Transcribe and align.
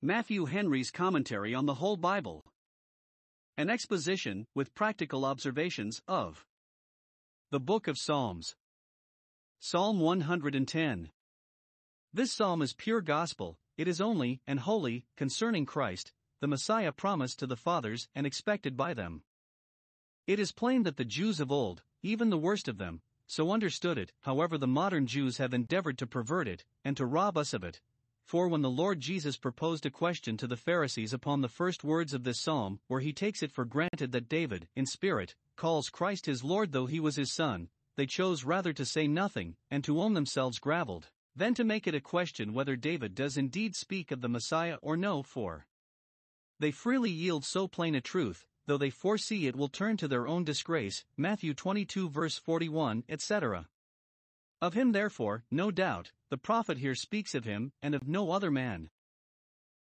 Matthew 0.00 0.44
Henry's 0.44 0.92
Commentary 0.92 1.56
on 1.56 1.66
the 1.66 1.74
Whole 1.74 1.96
Bible. 1.96 2.44
An 3.56 3.68
exposition, 3.68 4.46
with 4.54 4.72
practical 4.72 5.24
observations, 5.24 6.00
of 6.06 6.46
the 7.50 7.58
Book 7.58 7.88
of 7.88 7.98
Psalms. 7.98 8.54
Psalm 9.58 9.98
110. 9.98 11.10
This 12.14 12.32
psalm 12.32 12.62
is 12.62 12.74
pure 12.74 13.00
gospel, 13.00 13.58
it 13.76 13.88
is 13.88 14.00
only 14.00 14.40
and 14.46 14.60
wholly 14.60 15.04
concerning 15.16 15.66
Christ, 15.66 16.12
the 16.40 16.46
Messiah 16.46 16.92
promised 16.92 17.40
to 17.40 17.48
the 17.48 17.56
fathers 17.56 18.06
and 18.14 18.24
expected 18.24 18.76
by 18.76 18.94
them. 18.94 19.24
It 20.28 20.38
is 20.38 20.52
plain 20.52 20.84
that 20.84 20.96
the 20.96 21.04
Jews 21.04 21.40
of 21.40 21.50
old, 21.50 21.82
even 22.04 22.30
the 22.30 22.38
worst 22.38 22.68
of 22.68 22.78
them, 22.78 23.00
so 23.26 23.50
understood 23.50 23.98
it, 23.98 24.12
however, 24.20 24.58
the 24.58 24.68
modern 24.68 25.08
Jews 25.08 25.38
have 25.38 25.52
endeavored 25.52 25.98
to 25.98 26.06
pervert 26.06 26.46
it, 26.46 26.64
and 26.84 26.96
to 26.96 27.04
rob 27.04 27.36
us 27.36 27.52
of 27.52 27.64
it, 27.64 27.80
for 28.28 28.46
when 28.46 28.60
the 28.60 28.68
Lord 28.68 29.00
Jesus 29.00 29.38
proposed 29.38 29.86
a 29.86 29.90
question 29.90 30.36
to 30.36 30.46
the 30.46 30.54
Pharisees 30.54 31.14
upon 31.14 31.40
the 31.40 31.48
first 31.48 31.82
words 31.82 32.12
of 32.12 32.24
this 32.24 32.38
psalm, 32.38 32.78
where 32.86 33.00
he 33.00 33.10
takes 33.10 33.42
it 33.42 33.50
for 33.50 33.64
granted 33.64 34.12
that 34.12 34.28
David, 34.28 34.68
in 34.76 34.84
spirit, 34.84 35.34
calls 35.56 35.88
Christ 35.88 36.26
his 36.26 36.44
Lord 36.44 36.72
though 36.72 36.84
he 36.84 37.00
was 37.00 37.16
his 37.16 37.32
son, 37.32 37.70
they 37.96 38.04
chose 38.04 38.44
rather 38.44 38.74
to 38.74 38.84
say 38.84 39.08
nothing, 39.08 39.56
and 39.70 39.82
to 39.84 40.02
own 40.02 40.12
themselves 40.12 40.58
gravelled, 40.58 41.08
than 41.34 41.54
to 41.54 41.64
make 41.64 41.86
it 41.86 41.94
a 41.94 42.02
question 42.02 42.52
whether 42.52 42.76
David 42.76 43.14
does 43.14 43.38
indeed 43.38 43.74
speak 43.74 44.10
of 44.10 44.20
the 44.20 44.28
Messiah 44.28 44.76
or 44.82 44.94
no, 44.94 45.22
for 45.22 45.66
they 46.60 46.70
freely 46.70 47.10
yield 47.10 47.46
so 47.46 47.66
plain 47.66 47.94
a 47.94 48.02
truth, 48.02 48.44
though 48.66 48.76
they 48.76 48.90
foresee 48.90 49.46
it 49.46 49.56
will 49.56 49.68
turn 49.68 49.96
to 49.96 50.06
their 50.06 50.28
own 50.28 50.44
disgrace. 50.44 51.06
Matthew 51.16 51.54
22 51.54 52.10
verse 52.10 52.36
41, 52.36 53.04
etc. 53.08 53.68
Of 54.60 54.74
him, 54.74 54.92
therefore, 54.92 55.44
no 55.50 55.70
doubt, 55.70 56.12
the 56.30 56.38
prophet 56.38 56.78
here 56.78 56.94
speaks 56.94 57.34
of 57.34 57.44
him 57.44 57.72
and 57.82 57.94
of 57.94 58.06
no 58.06 58.30
other 58.30 58.50
man. 58.50 58.90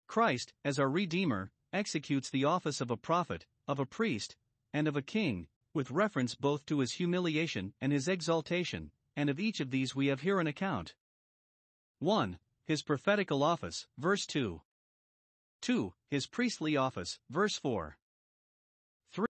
Christ, 0.07 0.53
as 0.65 0.79
our 0.79 0.89
Redeemer, 0.89 1.51
executes 1.73 2.31
the 2.31 2.45
office 2.45 2.81
of 2.81 2.91
a 2.91 2.97
prophet, 2.97 3.47
of 3.67 3.81
a 3.81 3.87
priest, 3.87 4.37
and 4.73 4.87
of 4.87 4.97
a 4.97 5.03
king, 5.03 5.49
with 5.75 5.91
reference 5.91 6.35
both 6.35 6.65
to 6.67 6.79
his 6.79 6.93
humiliation 6.93 7.75
and 7.81 7.93
his 7.93 8.09
exaltation, 8.09 8.91
and 9.17 9.29
of 9.29 9.41
each 9.41 9.61
of 9.61 9.71
these 9.71 9.95
we 9.95 10.07
have 10.07 10.21
here 10.21 10.41
an 10.41 10.47
account. 10.47 10.95
1. 11.99 12.39
His 12.67 12.83
prophetical 12.83 13.43
office, 13.43 13.87
verse 13.99 14.27
2. 14.27 14.61
2. 15.63 15.95
His 16.11 16.27
priestly 16.27 16.77
office, 16.77 17.19
verse 17.31 17.57
4. 17.59 17.97
3. 19.13 19.27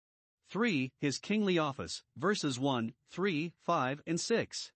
3. 0.48 0.92
His 1.00 1.18
kingly 1.18 1.58
office, 1.58 2.02
verses 2.16 2.58
1, 2.58 2.94
3, 3.10 3.52
5, 3.64 4.02
and 4.06 4.20
6. 4.20 4.72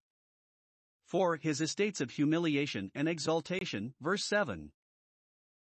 4. 1.15 1.37
His 1.37 1.61
estates 1.61 2.01
of 2.01 2.11
humiliation 2.11 2.91
and 2.93 3.09
exaltation, 3.09 3.95
verse 4.01 4.25
7. 4.25 4.73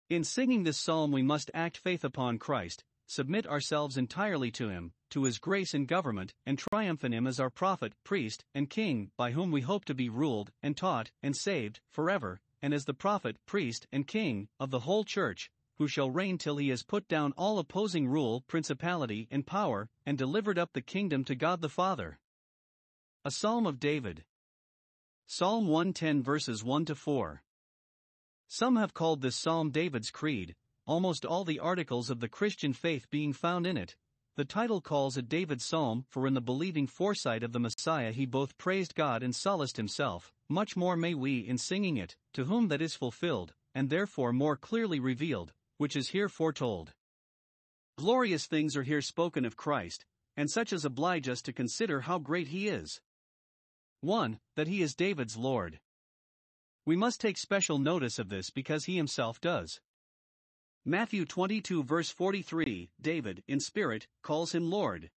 In 0.09 0.23
singing 0.23 0.63
this 0.63 0.79
psalm, 0.79 1.11
we 1.11 1.23
must 1.23 1.51
act 1.53 1.77
faith 1.77 2.05
upon 2.05 2.39
Christ, 2.39 2.85
submit 3.09 3.49
ourselves 3.49 3.97
entirely 3.97 4.53
to 4.53 4.69
Him, 4.69 4.93
to 5.11 5.25
His 5.25 5.41
grace 5.41 5.75
and 5.75 5.89
government, 5.89 6.35
and 6.47 6.57
triumph 6.57 7.03
in 7.03 7.13
Him 7.13 7.27
as 7.27 7.41
our 7.41 7.51
prophet, 7.51 7.95
priest, 8.05 8.45
and 8.55 8.71
king, 8.71 9.11
by 9.17 9.33
whom 9.33 9.51
we 9.51 9.63
hope 9.63 9.85
to 9.87 9.93
be 9.93 10.09
ruled, 10.09 10.53
and 10.63 10.77
taught, 10.77 11.11
and 11.21 11.37
saved, 11.37 11.81
forever, 11.91 12.41
and 12.63 12.73
as 12.73 12.85
the 12.85 12.95
prophet, 12.95 13.37
priest, 13.45 13.89
and 13.91 14.07
king, 14.07 14.47
of 14.61 14.71
the 14.71 14.87
whole 14.87 15.03
church, 15.03 15.51
who 15.79 15.89
shall 15.89 16.13
reign 16.13 16.39
till 16.39 16.59
He 16.59 16.69
has 16.69 16.85
put 16.85 17.09
down 17.09 17.33
all 17.37 17.59
opposing 17.59 18.07
rule, 18.07 18.45
principality, 18.47 19.27
and 19.33 19.49
power, 19.49 19.89
and 20.07 20.17
delivered 20.17 20.61
up 20.61 20.71
the 20.75 20.81
kingdom 20.81 21.25
to 21.25 21.35
God 21.35 21.61
the 21.61 21.69
Father. 21.69 22.21
A 23.25 23.33
Psalm 23.33 23.67
of 23.67 23.81
David. 23.81 24.23
Psalm 25.33 25.69
110 25.69 26.25
verses 26.25 26.65
1 26.65 26.87
to 26.87 26.95
4. 26.97 27.41
Some 28.49 28.75
have 28.75 28.93
called 28.93 29.23
this 29.23 29.37
psalm 29.37 29.71
David's 29.71 30.11
Creed, 30.11 30.57
almost 30.89 31.25
all 31.25 31.45
the 31.45 31.61
articles 31.61 32.11
of 32.11 32.19
the 32.19 32.29
Christian 32.29 32.73
faith 32.73 33.09
being 33.11 33.33
found 33.33 33.65
in 33.65 33.77
it. 33.77 33.95
The 34.35 34.45
title 34.45 34.81
calls 34.81 35.17
it 35.17 35.29
David's 35.29 35.65
Psalm, 35.65 36.05
for 36.09 36.27
in 36.27 36.35
the 36.35 36.41
believing 36.41 36.89
foresight 36.89 37.45
of 37.45 37.53
the 37.53 37.61
Messiah 37.61 38.11
he 38.11 38.27
both 38.27 38.59
praised 38.59 38.97
God 38.97 39.23
and 39.23 39.33
solaced 39.33 39.77
himself, 39.77 40.33
much 40.49 40.75
more 40.75 40.97
may 40.97 41.15
we 41.15 41.39
in 41.39 41.59
singing 41.59 41.97
it, 41.97 42.17
to 42.33 42.47
whom 42.47 42.67
that 42.67 42.83
is 42.83 42.97
fulfilled, 42.97 43.55
and 43.73 43.89
therefore 43.89 44.33
more 44.33 44.57
clearly 44.57 44.99
revealed, 44.99 45.53
which 45.77 45.95
is 45.95 46.09
here 46.09 46.29
foretold. 46.29 46.93
Glorious 47.97 48.47
things 48.47 48.77
are 48.77 48.83
here 48.83 49.01
spoken 49.01 49.45
of 49.45 49.57
Christ, 49.57 50.05
and 50.37 50.51
such 50.51 50.73
as 50.73 50.85
oblige 50.85 51.29
us 51.29 51.41
to 51.43 51.53
consider 51.53 52.01
how 52.01 52.19
great 52.19 52.49
he 52.49 52.67
is. 52.67 53.01
1. 54.03 54.41
That 54.57 54.69
he 54.69 54.81
is 54.81 54.95
David's 54.95 55.37
Lord. 55.37 55.79
We 56.87 56.97
must 56.97 57.21
take 57.21 57.37
special 57.37 57.79
notice 57.79 58.19
of 58.19 58.31
this 58.31 58.51
because 58.51 58.87
he 58.87 58.97
himself 58.97 59.41
does. 59.41 59.81
Matthew 60.85 61.27
22 61.27 61.85
verse 61.85 62.11
43 62.11 62.91
David, 63.01 63.45
in 63.47 63.61
spirit, 63.61 64.07
calls 64.23 64.55
him 64.55 64.71
Lord. 64.71 65.11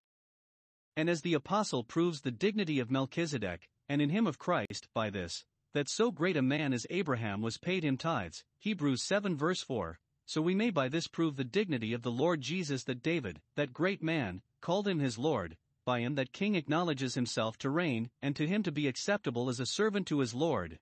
And 0.98 1.10
as 1.10 1.22
the 1.22 1.34
apostle 1.34 1.84
proves 1.84 2.22
the 2.22 2.32
dignity 2.32 2.80
of 2.80 2.92
Melchizedek, 2.92 3.70
and 3.88 4.02
in 4.02 4.10
him 4.10 4.28
of 4.28 4.38
Christ, 4.38 4.90
by 4.94 5.10
this, 5.10 5.46
that 5.74 5.88
so 5.88 6.12
great 6.12 6.36
a 6.36 6.42
man 6.42 6.74
as 6.74 6.86
Abraham 6.90 7.42
was 7.42 7.58
paid 7.58 7.84
him 7.84 7.98
tithes, 7.98 8.44
Hebrews 8.60 9.02
7 9.02 9.38
verse 9.38 9.64
4, 9.64 9.98
so 10.26 10.42
we 10.42 10.54
may 10.54 10.70
by 10.70 10.90
this 10.90 11.08
prove 11.08 11.38
the 11.38 11.44
dignity 11.44 11.94
of 11.94 12.02
the 12.02 12.12
Lord 12.12 12.42
Jesus 12.42 12.84
that 12.84 13.02
David, 13.02 13.42
that 13.56 13.74
great 13.74 14.04
man, 14.04 14.42
called 14.62 14.88
him 14.88 15.00
his 15.00 15.18
Lord, 15.18 15.58
by 15.86 16.00
him 16.00 16.16
that 16.16 16.32
king 16.32 16.56
acknowledges 16.56 17.16
himself 17.16 17.58
to 17.60 17.70
reign, 17.70 18.10
and 18.22 18.36
to 18.36 18.48
him 18.48 18.64
to 18.64 18.72
be 18.72 18.88
acceptable 18.88 19.50
as 19.50 19.60
a 19.60 19.66
servant 19.66 20.08
to 20.08 20.20
his 20.20 20.34
Lord. 20.34 20.80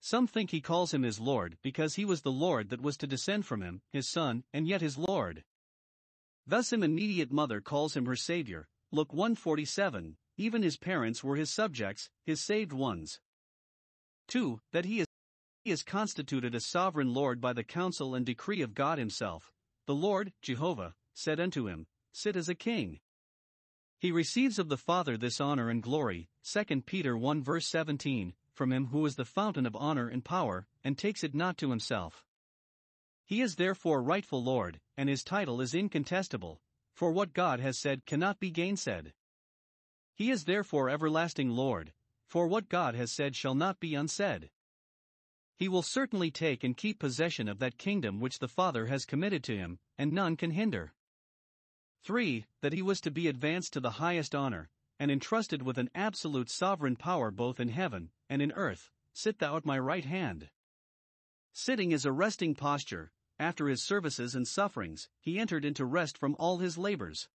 Some 0.00 0.26
think 0.26 0.50
he 0.50 0.60
calls 0.60 0.92
him 0.92 1.02
his 1.02 1.20
Lord 1.20 1.58
because 1.62 1.94
he 1.94 2.04
was 2.04 2.22
the 2.22 2.32
Lord 2.32 2.70
that 2.70 2.82
was 2.82 2.96
to 2.98 3.06
descend 3.06 3.46
from 3.46 3.62
him, 3.62 3.82
his 3.92 4.10
son, 4.10 4.44
and 4.52 4.66
yet 4.66 4.80
his 4.80 4.98
Lord. 4.98 5.44
Thus 6.46 6.72
him 6.72 6.82
immediate 6.82 7.32
mother 7.32 7.60
calls 7.60 7.96
him 7.96 8.06
her 8.06 8.16
Savior, 8.16 8.66
Luke 8.90 9.12
147, 9.12 10.16
even 10.36 10.62
his 10.62 10.76
parents 10.76 11.22
were 11.22 11.36
his 11.36 11.50
subjects, 11.50 12.10
his 12.24 12.40
saved 12.40 12.72
ones. 12.72 13.20
2. 14.28 14.60
That 14.72 14.84
he 14.84 15.00
is, 15.00 15.06
he 15.64 15.70
is 15.70 15.82
constituted 15.82 16.54
a 16.54 16.60
sovereign 16.60 17.14
Lord 17.14 17.40
by 17.40 17.52
the 17.52 17.62
counsel 17.64 18.14
and 18.14 18.26
decree 18.26 18.60
of 18.60 18.74
God 18.74 18.98
himself. 18.98 19.52
The 19.86 19.94
Lord, 19.94 20.32
Jehovah, 20.42 20.94
said 21.14 21.38
unto 21.38 21.68
him, 21.68 21.86
Sit 22.12 22.34
as 22.34 22.48
a 22.48 22.54
king. 22.54 23.00
He 24.02 24.10
receives 24.10 24.58
of 24.58 24.68
the 24.68 24.76
Father 24.76 25.16
this 25.16 25.40
honor 25.40 25.70
and 25.70 25.80
glory, 25.80 26.28
2 26.42 26.80
Peter 26.80 27.16
1 27.16 27.40
verse 27.40 27.68
17, 27.68 28.34
from 28.52 28.72
him 28.72 28.86
who 28.86 29.06
is 29.06 29.14
the 29.14 29.24
fountain 29.24 29.64
of 29.64 29.76
honor 29.76 30.08
and 30.08 30.24
power, 30.24 30.66
and 30.82 30.98
takes 30.98 31.22
it 31.22 31.36
not 31.36 31.56
to 31.58 31.70
himself. 31.70 32.26
He 33.24 33.40
is 33.40 33.54
therefore 33.54 34.02
rightful 34.02 34.42
Lord, 34.42 34.80
and 34.96 35.08
his 35.08 35.22
title 35.22 35.60
is 35.60 35.72
incontestable, 35.72 36.60
for 36.92 37.12
what 37.12 37.32
God 37.32 37.60
has 37.60 37.78
said 37.78 38.04
cannot 38.04 38.40
be 38.40 38.50
gainsaid. 38.50 39.12
He 40.16 40.32
is 40.32 40.46
therefore 40.46 40.90
everlasting 40.90 41.50
Lord, 41.50 41.92
for 42.26 42.48
what 42.48 42.68
God 42.68 42.96
has 42.96 43.12
said 43.12 43.36
shall 43.36 43.54
not 43.54 43.78
be 43.78 43.94
unsaid. 43.94 44.50
He 45.54 45.68
will 45.68 45.84
certainly 45.84 46.32
take 46.32 46.64
and 46.64 46.76
keep 46.76 46.98
possession 46.98 47.46
of 47.46 47.60
that 47.60 47.78
kingdom 47.78 48.18
which 48.18 48.40
the 48.40 48.48
Father 48.48 48.86
has 48.86 49.04
committed 49.04 49.44
to 49.44 49.56
him, 49.56 49.78
and 49.96 50.10
none 50.12 50.36
can 50.36 50.50
hinder. 50.50 50.92
3. 52.02 52.44
That 52.60 52.72
he 52.72 52.82
was 52.82 53.00
to 53.02 53.10
be 53.10 53.28
advanced 53.28 53.72
to 53.74 53.80
the 53.80 53.92
highest 53.92 54.34
honor, 54.34 54.68
and 54.98 55.10
entrusted 55.10 55.62
with 55.62 55.78
an 55.78 55.90
absolute 55.94 56.50
sovereign 56.50 56.96
power 56.96 57.30
both 57.30 57.60
in 57.60 57.68
heaven 57.68 58.10
and 58.28 58.42
in 58.42 58.52
earth. 58.52 58.90
Sit 59.12 59.38
thou 59.38 59.56
at 59.56 59.66
my 59.66 59.78
right 59.78 60.04
hand. 60.04 60.50
Sitting 61.52 61.92
is 61.92 62.04
a 62.04 62.12
resting 62.12 62.54
posture, 62.54 63.12
after 63.38 63.68
his 63.68 63.82
services 63.82 64.34
and 64.34 64.46
sufferings, 64.46 65.08
he 65.20 65.38
entered 65.38 65.64
into 65.64 65.84
rest 65.84 66.16
from 66.16 66.36
all 66.38 66.58
his 66.58 66.78
labors. 66.78 67.28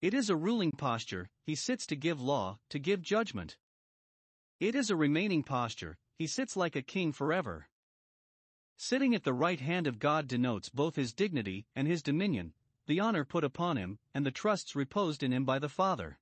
It 0.00 0.14
is 0.14 0.30
a 0.30 0.36
ruling 0.36 0.72
posture, 0.72 1.28
he 1.42 1.54
sits 1.54 1.86
to 1.86 1.96
give 1.96 2.20
law, 2.20 2.58
to 2.70 2.78
give 2.78 3.02
judgment. 3.02 3.58
It 4.58 4.74
is 4.74 4.88
a 4.88 4.96
remaining 4.96 5.42
posture, 5.42 5.98
he 6.14 6.26
sits 6.26 6.56
like 6.56 6.76
a 6.76 6.82
king 6.82 7.12
forever. 7.12 7.68
Sitting 8.76 9.14
at 9.14 9.24
the 9.24 9.34
right 9.34 9.60
hand 9.60 9.86
of 9.86 9.98
God 9.98 10.26
denotes 10.26 10.70
both 10.70 10.96
his 10.96 11.12
dignity 11.12 11.66
and 11.76 11.86
his 11.86 12.02
dominion, 12.02 12.54
the 12.90 12.98
honor 12.98 13.24
put 13.24 13.44
upon 13.44 13.76
him, 13.76 14.00
and 14.14 14.26
the 14.26 14.32
trusts 14.32 14.74
reposed 14.74 15.22
in 15.22 15.32
him 15.32 15.44
by 15.44 15.60
the 15.60 15.68
Father. 15.68 16.18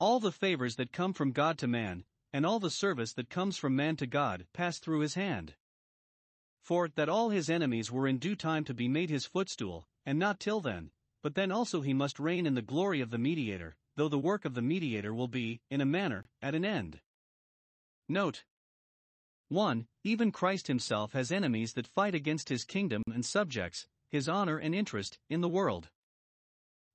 All 0.00 0.18
the 0.18 0.32
favors 0.32 0.76
that 0.76 0.92
come 0.94 1.12
from 1.12 1.30
God 1.30 1.58
to 1.58 1.68
man, 1.68 2.04
and 2.32 2.46
all 2.46 2.58
the 2.58 2.70
service 2.70 3.12
that 3.12 3.28
comes 3.28 3.58
from 3.58 3.76
man 3.76 3.94
to 3.96 4.06
God, 4.06 4.46
pass 4.54 4.78
through 4.78 5.00
his 5.00 5.12
hand. 5.12 5.56
For 6.62 6.88
that 6.88 7.10
all 7.10 7.28
his 7.28 7.50
enemies 7.50 7.92
were 7.92 8.08
in 8.08 8.16
due 8.16 8.34
time 8.34 8.64
to 8.64 8.72
be 8.72 8.88
made 8.88 9.10
his 9.10 9.26
footstool, 9.26 9.86
and 10.06 10.18
not 10.18 10.40
till 10.40 10.62
then, 10.62 10.90
but 11.22 11.34
then 11.34 11.52
also 11.52 11.82
he 11.82 11.92
must 11.92 12.18
reign 12.18 12.46
in 12.46 12.54
the 12.54 12.62
glory 12.62 13.02
of 13.02 13.10
the 13.10 13.18
mediator, 13.18 13.76
though 13.94 14.08
the 14.08 14.18
work 14.18 14.46
of 14.46 14.54
the 14.54 14.62
mediator 14.62 15.12
will 15.12 15.28
be, 15.28 15.60
in 15.70 15.82
a 15.82 15.84
manner, 15.84 16.24
at 16.40 16.54
an 16.54 16.64
end. 16.64 17.00
Note 18.08 18.44
1. 19.48 19.86
Even 20.02 20.32
Christ 20.32 20.68
himself 20.68 21.12
has 21.12 21.30
enemies 21.30 21.74
that 21.74 21.86
fight 21.86 22.14
against 22.14 22.48
his 22.48 22.64
kingdom 22.64 23.02
and 23.12 23.22
subjects, 23.22 23.86
his 24.08 24.28
honor 24.28 24.58
and 24.58 24.74
interest, 24.74 25.18
in 25.28 25.40
the 25.40 25.48
world. 25.48 25.90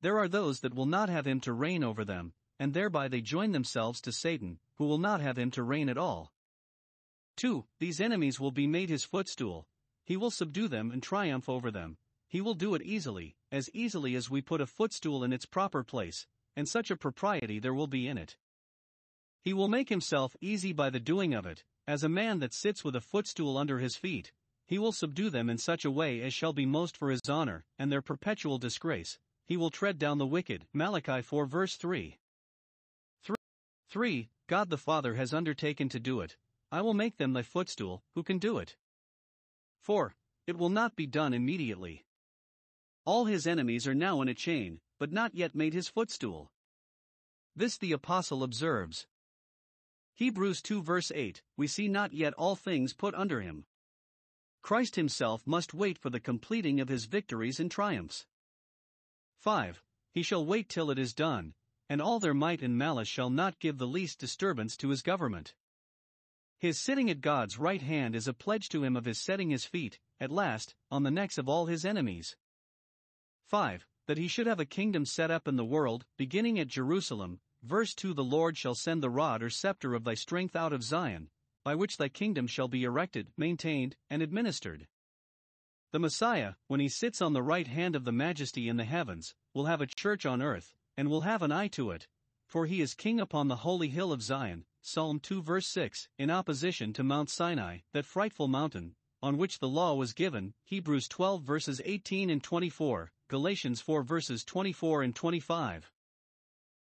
There 0.01 0.17
are 0.17 0.27
those 0.27 0.59
that 0.61 0.73
will 0.73 0.85
not 0.85 1.09
have 1.09 1.25
him 1.25 1.39
to 1.41 1.53
reign 1.53 1.83
over 1.83 2.03
them, 2.03 2.33
and 2.59 2.73
thereby 2.73 3.07
they 3.07 3.21
join 3.21 3.51
themselves 3.51 4.01
to 4.01 4.11
Satan, 4.11 4.59
who 4.75 4.85
will 4.85 4.97
not 4.97 5.21
have 5.21 5.37
him 5.37 5.51
to 5.51 5.63
reign 5.63 5.89
at 5.89 5.97
all. 5.97 6.33
2. 7.37 7.65
These 7.79 8.01
enemies 8.01 8.39
will 8.39 8.51
be 8.51 8.67
made 8.67 8.89
his 8.89 9.03
footstool, 9.03 9.67
he 10.05 10.17
will 10.17 10.31
subdue 10.31 10.67
them 10.67 10.91
and 10.91 11.01
triumph 11.01 11.47
over 11.47 11.71
them. 11.71 11.97
He 12.27 12.41
will 12.41 12.55
do 12.55 12.75
it 12.75 12.81
easily, 12.81 13.35
as 13.51 13.69
easily 13.73 14.15
as 14.15 14.29
we 14.29 14.41
put 14.41 14.59
a 14.59 14.65
footstool 14.65 15.23
in 15.23 15.31
its 15.31 15.45
proper 15.45 15.83
place, 15.83 16.27
and 16.55 16.67
such 16.67 16.91
a 16.91 16.97
propriety 16.97 17.59
there 17.59 17.73
will 17.73 17.87
be 17.87 18.07
in 18.07 18.17
it. 18.17 18.37
He 19.41 19.53
will 19.53 19.67
make 19.67 19.89
himself 19.89 20.35
easy 20.41 20.73
by 20.73 20.89
the 20.89 20.99
doing 20.99 21.33
of 21.33 21.45
it, 21.45 21.63
as 21.87 22.03
a 22.03 22.09
man 22.09 22.39
that 22.39 22.53
sits 22.53 22.83
with 22.83 22.95
a 22.95 23.01
footstool 23.01 23.57
under 23.57 23.79
his 23.79 23.95
feet, 23.95 24.31
he 24.73 24.79
will 24.79 24.91
subdue 24.91 25.29
them 25.29 25.51
in 25.51 25.57
such 25.59 25.85
a 25.85 25.91
way 25.91 26.19
as 26.21 26.33
shall 26.33 26.51
be 26.51 26.65
most 26.65 26.97
for 26.97 27.11
his 27.11 27.21
honor 27.29 27.63
and 27.77 27.91
their 27.91 28.01
perpetual 28.01 28.57
disgrace. 28.57 29.19
He 29.45 29.55
will 29.55 29.69
tread 29.69 29.99
down 29.99 30.17
the 30.17 30.25
wicked. 30.25 30.65
Malachi 30.73 31.21
4 31.21 31.45
verse 31.45 31.75
3. 31.75 32.17
3. 33.21 33.35
3. 33.87 34.29
God 34.47 34.71
the 34.71 34.77
Father 34.79 35.13
has 35.13 35.31
undertaken 35.31 35.89
to 35.89 35.99
do 35.99 36.21
it. 36.21 36.37
I 36.71 36.81
will 36.81 36.95
make 36.95 37.17
them 37.17 37.33
thy 37.33 37.43
footstool, 37.43 38.01
who 38.15 38.23
can 38.23 38.39
do 38.39 38.57
it. 38.57 38.75
4. 39.77 40.15
It 40.47 40.57
will 40.57 40.69
not 40.69 40.95
be 40.95 41.05
done 41.05 41.35
immediately. 41.35 42.03
All 43.05 43.25
his 43.25 43.45
enemies 43.45 43.85
are 43.85 43.93
now 43.93 44.23
in 44.23 44.27
a 44.27 44.33
chain, 44.33 44.81
but 44.97 45.11
not 45.11 45.35
yet 45.35 45.53
made 45.53 45.75
his 45.75 45.87
footstool. 45.87 46.51
This 47.55 47.77
the 47.77 47.91
Apostle 47.91 48.41
observes. 48.41 49.05
Hebrews 50.15 50.63
2 50.63 50.81
verse 50.81 51.11
8 51.13 51.43
We 51.55 51.67
see 51.67 51.87
not 51.87 52.11
yet 52.11 52.33
all 52.33 52.55
things 52.55 52.93
put 52.93 53.13
under 53.13 53.41
him. 53.41 53.67
Christ 54.63 54.95
himself 54.95 55.45
must 55.45 55.73
wait 55.73 55.97
for 55.97 56.09
the 56.09 56.21
completing 56.21 56.79
of 56.79 56.87
his 56.87 57.03
victories 57.03 57.59
and 57.59 57.69
triumphs. 57.69 58.25
5. 59.41 59.83
He 60.13 60.23
shall 60.23 60.45
wait 60.45 60.69
till 60.69 60.89
it 60.89 60.97
is 60.97 61.13
done, 61.13 61.53
and 61.89 62.01
all 62.01 62.17
their 62.17 62.33
might 62.33 62.61
and 62.61 62.77
malice 62.77 63.09
shall 63.09 63.29
not 63.29 63.59
give 63.59 63.77
the 63.77 63.85
least 63.85 64.19
disturbance 64.19 64.77
to 64.77 64.87
his 64.87 65.01
government. 65.01 65.53
His 66.59 66.79
sitting 66.79 67.09
at 67.09 67.19
God's 67.19 67.59
right 67.59 67.81
hand 67.81 68.15
is 68.15 68.25
a 68.25 68.33
pledge 68.33 68.69
to 68.69 68.85
him 68.85 68.95
of 68.95 69.03
his 69.03 69.19
setting 69.19 69.49
his 69.49 69.65
feet, 69.65 69.99
at 70.17 70.31
last, 70.31 70.75
on 70.89 71.03
the 71.03 71.11
necks 71.11 71.37
of 71.37 71.49
all 71.49 71.65
his 71.65 71.83
enemies. 71.83 72.37
5. 73.47 73.85
That 74.07 74.17
he 74.17 74.29
should 74.29 74.47
have 74.47 74.61
a 74.61 74.65
kingdom 74.65 75.05
set 75.05 75.29
up 75.29 75.45
in 75.45 75.57
the 75.57 75.65
world, 75.65 76.05
beginning 76.15 76.57
at 76.57 76.69
Jerusalem. 76.69 77.41
Verse 77.63 77.93
2 77.93 78.13
The 78.13 78.23
Lord 78.23 78.57
shall 78.57 78.75
send 78.75 79.03
the 79.03 79.09
rod 79.09 79.43
or 79.43 79.49
scepter 79.49 79.93
of 79.93 80.05
thy 80.05 80.13
strength 80.13 80.55
out 80.55 80.71
of 80.71 80.83
Zion, 80.83 81.29
by 81.63 81.75
which 81.75 81.97
thy 81.97 82.09
kingdom 82.09 82.47
shall 82.47 82.67
be 82.67 82.83
erected, 82.83 83.31
maintained, 83.37 83.95
and 84.09 84.21
administered. 84.21 84.87
The 85.91 85.99
Messiah, 85.99 86.55
when 86.67 86.79
he 86.79 86.89
sits 86.89 87.21
on 87.21 87.33
the 87.33 87.43
right 87.43 87.67
hand 87.67 87.95
of 87.95 88.03
the 88.03 88.11
majesty 88.11 88.67
in 88.67 88.77
the 88.77 88.83
heavens, 88.83 89.35
will 89.53 89.65
have 89.65 89.81
a 89.81 89.87
church 89.87 90.25
on 90.25 90.41
earth, 90.41 90.73
and 90.97 91.09
will 91.09 91.21
have 91.21 91.41
an 91.41 91.51
eye 91.51 91.67
to 91.69 91.91
it, 91.91 92.07
for 92.47 92.65
he 92.65 92.81
is 92.81 92.93
king 92.93 93.19
upon 93.19 93.47
the 93.47 93.57
holy 93.57 93.89
hill 93.89 94.11
of 94.11 94.21
Zion. 94.21 94.65
Psalm 94.81 95.19
2 95.19 95.41
verse 95.41 95.67
6, 95.67 96.09
in 96.17 96.29
opposition 96.29 96.91
to 96.93 97.03
Mount 97.03 97.29
Sinai, 97.29 97.79
that 97.93 98.05
frightful 98.05 98.49
mountain, 98.49 98.95
on 99.21 99.37
which 99.37 99.59
the 99.59 99.69
law 99.69 99.93
was 99.93 100.11
given, 100.11 100.53
Hebrews 100.65 101.07
12 101.07 101.43
verses 101.43 101.81
18 101.85 102.29
and 102.29 102.43
24, 102.43 103.11
Galatians 103.29 103.79
4 103.79 104.03
verses 104.03 104.43
24 104.43 105.03
and 105.03 105.15
25. 105.15 105.89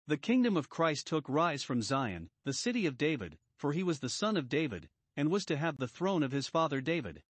The 0.07 0.17
kingdom 0.17 0.57
of 0.57 0.69
Christ 0.69 1.07
took 1.07 1.29
rise 1.29 1.63
from 1.63 1.81
Zion, 1.81 2.29
the 2.43 2.53
city 2.53 2.85
of 2.85 2.97
David, 2.97 3.37
for 3.57 3.73
he 3.73 3.83
was 3.83 3.99
the 3.99 4.09
son 4.09 4.37
of 4.37 4.49
David, 4.49 4.89
and 5.15 5.29
was 5.29 5.45
to 5.45 5.57
have 5.57 5.77
the 5.77 5.87
throne 5.87 6.23
of 6.23 6.31
his 6.31 6.47
father 6.47 6.81
David. 6.81 7.23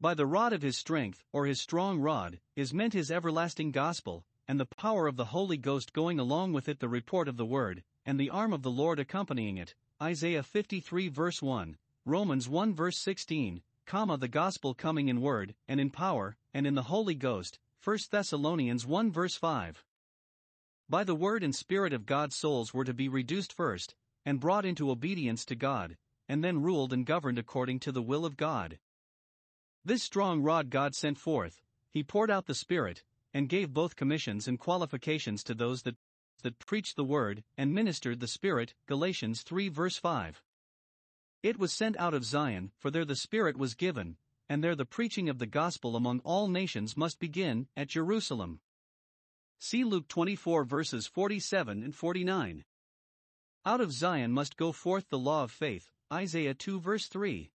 By 0.00 0.14
the 0.14 0.26
rod 0.26 0.52
of 0.52 0.62
his 0.62 0.76
strength, 0.76 1.22
or 1.32 1.46
his 1.46 1.60
strong 1.60 2.00
rod, 2.00 2.40
is 2.56 2.72
meant 2.72 2.94
his 2.94 3.10
everlasting 3.10 3.70
gospel, 3.70 4.24
and 4.48 4.58
the 4.58 4.66
power 4.66 5.06
of 5.06 5.16
the 5.16 5.26
Holy 5.26 5.56
Ghost 5.56 5.92
going 5.92 6.18
along 6.18 6.52
with 6.52 6.68
it 6.68 6.80
the 6.80 6.88
report 6.88 7.28
of 7.28 7.36
the 7.36 7.46
word, 7.46 7.84
and 8.04 8.18
the 8.18 8.30
arm 8.30 8.52
of 8.52 8.62
the 8.62 8.70
Lord 8.70 8.98
accompanying 8.98 9.58
it. 9.58 9.74
Isaiah 10.02 10.42
53 10.42 11.08
verse 11.08 11.42
1, 11.42 11.76
Romans 12.04 12.48
1 12.48 12.74
verse 12.74 12.98
16, 12.98 13.62
comma 13.86 14.16
the 14.16 14.26
gospel 14.26 14.72
coming 14.72 15.08
in 15.08 15.20
word, 15.20 15.54
and 15.68 15.78
in 15.78 15.90
power, 15.90 16.36
and 16.54 16.66
in 16.66 16.74
the 16.74 16.84
Holy 16.84 17.14
Ghost. 17.14 17.58
1 17.84 17.98
Thessalonians 18.10 18.86
1 18.86 19.12
verse 19.12 19.36
5. 19.36 19.84
By 20.88 21.04
the 21.04 21.14
word 21.14 21.44
and 21.44 21.54
spirit 21.54 21.92
of 21.92 22.06
God 22.06 22.32
souls 22.32 22.74
were 22.74 22.84
to 22.84 22.94
be 22.94 23.08
reduced 23.08 23.52
first, 23.52 23.94
and 24.24 24.40
brought 24.40 24.64
into 24.64 24.90
obedience 24.90 25.44
to 25.46 25.54
God, 25.54 25.96
and 26.28 26.44
then 26.44 26.62
ruled 26.62 26.92
and 26.92 27.06
governed 27.06 27.38
according 27.38 27.80
to 27.80 27.92
the 27.92 28.02
will 28.02 28.24
of 28.24 28.36
God. 28.36 28.78
This 29.84 30.02
strong 30.02 30.42
rod 30.42 30.70
God 30.70 30.94
sent 30.94 31.18
forth, 31.18 31.62
he 31.90 32.02
poured 32.02 32.30
out 32.30 32.46
the 32.46 32.54
Spirit, 32.54 33.02
and 33.32 33.48
gave 33.48 33.72
both 33.72 33.96
commissions 33.96 34.46
and 34.46 34.58
qualifications 34.58 35.42
to 35.44 35.54
those 35.54 35.82
that, 35.82 35.96
that 36.42 36.58
preached 36.58 36.96
the 36.96 37.04
word 37.04 37.42
and 37.56 37.74
ministered 37.74 38.20
the 38.20 38.28
Spirit. 38.28 38.74
Galatians 38.86 39.42
3 39.42 39.68
verse 39.68 39.96
5. 39.96 40.42
It 41.42 41.58
was 41.58 41.72
sent 41.72 41.98
out 41.98 42.14
of 42.14 42.24
Zion, 42.24 42.72
for 42.78 42.90
there 42.90 43.04
the 43.04 43.16
Spirit 43.16 43.56
was 43.56 43.74
given, 43.74 44.16
and 44.48 44.62
there 44.62 44.74
the 44.74 44.84
preaching 44.84 45.28
of 45.28 45.38
the 45.38 45.46
gospel 45.46 45.96
among 45.96 46.20
all 46.20 46.48
nations 46.48 46.96
must 46.96 47.18
begin 47.18 47.66
at 47.76 47.88
Jerusalem. 47.88 48.60
See 49.58 49.84
Luke 49.84 50.08
24 50.08 50.64
verses 50.64 51.06
47 51.06 51.82
and 51.82 51.94
49. 51.94 52.64
Out 53.66 53.82
of 53.82 53.92
Zion 53.92 54.32
must 54.32 54.56
go 54.56 54.72
forth 54.72 55.10
the 55.10 55.18
law 55.18 55.44
of 55.44 55.50
faith, 55.50 55.92
Isaiah 56.10 56.54
2 56.54 56.80
verse 56.80 57.08
3. 57.08 57.52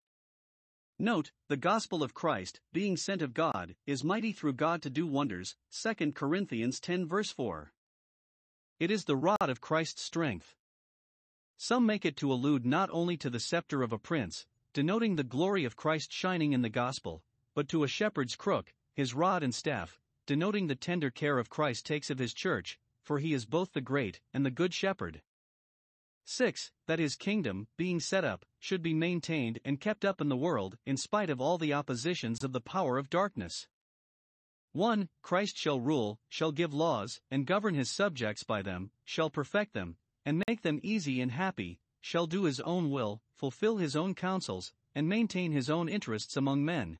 Note, 0.99 1.31
the 1.47 1.57
gospel 1.57 2.03
of 2.03 2.13
Christ, 2.13 2.61
being 2.71 2.95
sent 2.95 3.23
of 3.23 3.33
God, 3.33 3.75
is 3.87 4.03
mighty 4.03 4.31
through 4.31 4.53
God 4.53 4.83
to 4.83 4.91
do 4.91 5.07
wonders, 5.07 5.55
2 5.71 6.11
Corinthians 6.11 6.79
10 6.79 7.07
verse 7.07 7.31
4. 7.31 7.73
It 8.79 8.91
is 8.91 9.05
the 9.05 9.15
rod 9.15 9.49
of 9.49 9.61
Christ's 9.61 10.03
strength. 10.03 10.55
Some 11.57 11.87
make 11.87 12.05
it 12.05 12.17
to 12.17 12.31
allude 12.31 12.67
not 12.67 12.91
only 12.91 13.17
to 13.17 13.31
the 13.31 13.39
scepter 13.39 13.81
of 13.81 13.91
a 13.91 13.97
prince, 13.97 14.45
denoting 14.73 15.15
the 15.15 15.23
glory 15.23 15.65
of 15.65 15.75
Christ 15.75 16.13
shining 16.13 16.53
in 16.53 16.61
the 16.61 16.69
gospel, 16.69 17.23
but 17.55 17.67
to 17.69 17.83
a 17.83 17.87
shepherd's 17.87 18.35
crook, 18.35 18.75
his 18.93 19.15
rod 19.15 19.41
and 19.41 19.55
staff, 19.55 19.99
denoting 20.27 20.67
the 20.67 20.75
tender 20.75 21.09
care 21.09 21.39
of 21.39 21.49
Christ 21.49 21.83
takes 21.83 22.11
of 22.11 22.19
his 22.19 22.35
church, 22.35 22.77
for 23.01 23.17
he 23.17 23.33
is 23.33 23.47
both 23.47 23.73
the 23.73 23.81
great 23.81 24.21
and 24.31 24.45
the 24.45 24.51
good 24.51 24.71
shepherd. 24.71 25.23
6. 26.27 26.71
That 26.87 26.97
his 26.97 27.15
kingdom, 27.15 27.67
being 27.77 27.99
set 27.99 28.23
up, 28.25 28.45
should 28.59 28.81
be 28.81 28.95
maintained 28.95 29.59
and 29.63 29.79
kept 29.79 30.03
up 30.03 30.19
in 30.19 30.27
the 30.27 30.35
world, 30.35 30.77
in 30.85 30.97
spite 30.97 31.29
of 31.29 31.39
all 31.39 31.59
the 31.59 31.73
oppositions 31.73 32.43
of 32.43 32.51
the 32.51 32.59
power 32.59 32.97
of 32.97 33.11
darkness. 33.11 33.67
1. 34.71 35.07
Christ 35.21 35.55
shall 35.55 35.79
rule, 35.79 36.19
shall 36.27 36.51
give 36.51 36.73
laws, 36.73 37.21
and 37.29 37.45
govern 37.45 37.75
his 37.75 37.91
subjects 37.91 38.43
by 38.43 38.61
them, 38.61 38.91
shall 39.03 39.29
perfect 39.29 39.73
them, 39.73 39.97
and 40.25 40.43
make 40.47 40.63
them 40.63 40.79
easy 40.81 41.21
and 41.21 41.31
happy, 41.31 41.79
shall 42.01 42.25
do 42.25 42.45
his 42.45 42.59
own 42.61 42.89
will, 42.89 43.21
fulfill 43.35 43.77
his 43.77 43.95
own 43.95 44.15
counsels, 44.15 44.73
and 44.95 45.07
maintain 45.07 45.51
his 45.51 45.69
own 45.69 45.87
interests 45.87 46.35
among 46.35 46.65
men. 46.65 46.97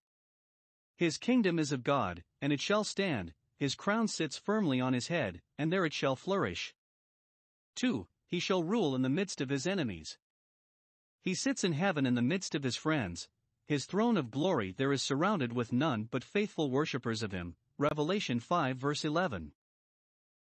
His 0.95 1.17
kingdom 1.17 1.57
is 1.57 1.71
of 1.71 1.83
God, 1.83 2.23
and 2.41 2.53
it 2.53 2.61
shall 2.61 2.83
stand, 2.83 3.33
his 3.57 3.75
crown 3.75 4.07
sits 4.07 4.37
firmly 4.37 4.79
on 4.79 4.93
his 4.93 5.07
head, 5.07 5.41
and 5.57 5.73
there 5.73 5.85
it 5.85 5.93
shall 5.93 6.15
flourish. 6.15 6.75
2 7.75 8.07
he 8.35 8.41
shall 8.41 8.63
rule 8.63 8.95
in 8.95 9.01
the 9.01 9.07
midst 9.07 9.39
of 9.39 9.47
his 9.47 9.65
enemies. 9.65 10.17
He 11.21 11.33
sits 11.33 11.63
in 11.63 11.71
heaven 11.71 12.05
in 12.05 12.15
the 12.15 12.21
midst 12.21 12.53
of 12.53 12.63
his 12.63 12.75
friends, 12.75 13.29
his 13.65 13.85
throne 13.85 14.17
of 14.17 14.29
glory 14.29 14.73
there 14.75 14.91
is 14.91 15.01
surrounded 15.01 15.53
with 15.53 15.71
none 15.71 16.09
but 16.11 16.21
faithful 16.21 16.69
worshippers 16.69 17.23
of 17.23 17.31
him. 17.31 17.55
Revelation 17.77 18.41
5 18.41 18.75
verse 18.75 19.05
11. 19.05 19.53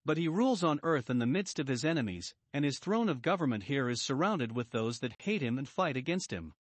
But 0.05 0.19
he 0.19 0.27
rules 0.27 0.65
on 0.65 0.81
earth 0.83 1.09
in 1.09 1.21
the 1.21 1.27
midst 1.27 1.61
of 1.61 1.69
his 1.69 1.85
enemies, 1.85 2.35
and 2.53 2.65
his 2.65 2.81
throne 2.81 3.09
of 3.09 3.23
government 3.23 3.63
here 3.63 3.89
is 3.89 4.03
surrounded 4.03 4.51
with 4.51 4.71
those 4.73 4.99
that 4.99 5.23
hate 5.23 5.41
him 5.41 5.57
and 5.57 5.69
fight 5.69 5.97
against 5.97 6.33
him. 6.33 6.55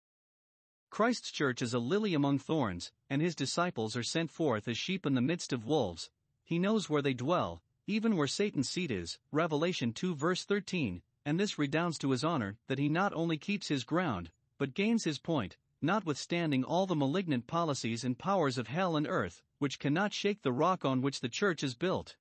Christ's 0.90 1.32
church 1.32 1.62
is 1.62 1.72
a 1.72 1.78
lily 1.78 2.12
among 2.12 2.38
thorns, 2.38 2.92
and 3.08 3.22
his 3.22 3.34
disciples 3.34 3.96
are 3.96 4.02
sent 4.02 4.30
forth 4.30 4.68
as 4.68 4.76
sheep 4.76 5.06
in 5.06 5.14
the 5.14 5.22
midst 5.22 5.54
of 5.54 5.64
wolves. 5.64 6.10
He 6.42 6.58
knows 6.58 6.90
where 6.90 7.00
they 7.00 7.14
dwell, 7.14 7.62
even 7.86 8.14
where 8.14 8.26
Satan's 8.26 8.68
seat 8.68 8.90
is, 8.90 9.18
Revelation 9.32 9.94
2 9.94 10.14
verse 10.14 10.44
13, 10.44 11.00
and 11.24 11.40
this 11.40 11.58
redounds 11.58 11.98
to 11.98 12.10
his 12.10 12.24
honor 12.24 12.56
that 12.68 12.78
he 12.78 12.88
not 12.88 13.12
only 13.14 13.38
keeps 13.38 13.68
his 13.68 13.84
ground, 13.84 14.30
but 14.58 14.74
gains 14.74 15.04
his 15.04 15.18
point, 15.18 15.56
notwithstanding 15.80 16.64
all 16.64 16.86
the 16.86 16.94
malignant 16.94 17.46
policies 17.46 18.04
and 18.04 18.18
powers 18.18 18.58
of 18.58 18.68
hell 18.68 18.96
and 18.96 19.06
earth, 19.06 19.42
which 19.58 19.78
cannot 19.78 20.12
shake 20.12 20.42
the 20.42 20.52
rock 20.52 20.84
on 20.84 21.02
which 21.02 21.20
the 21.20 21.28
church 21.28 21.62
is 21.62 21.74
built. 21.74 22.16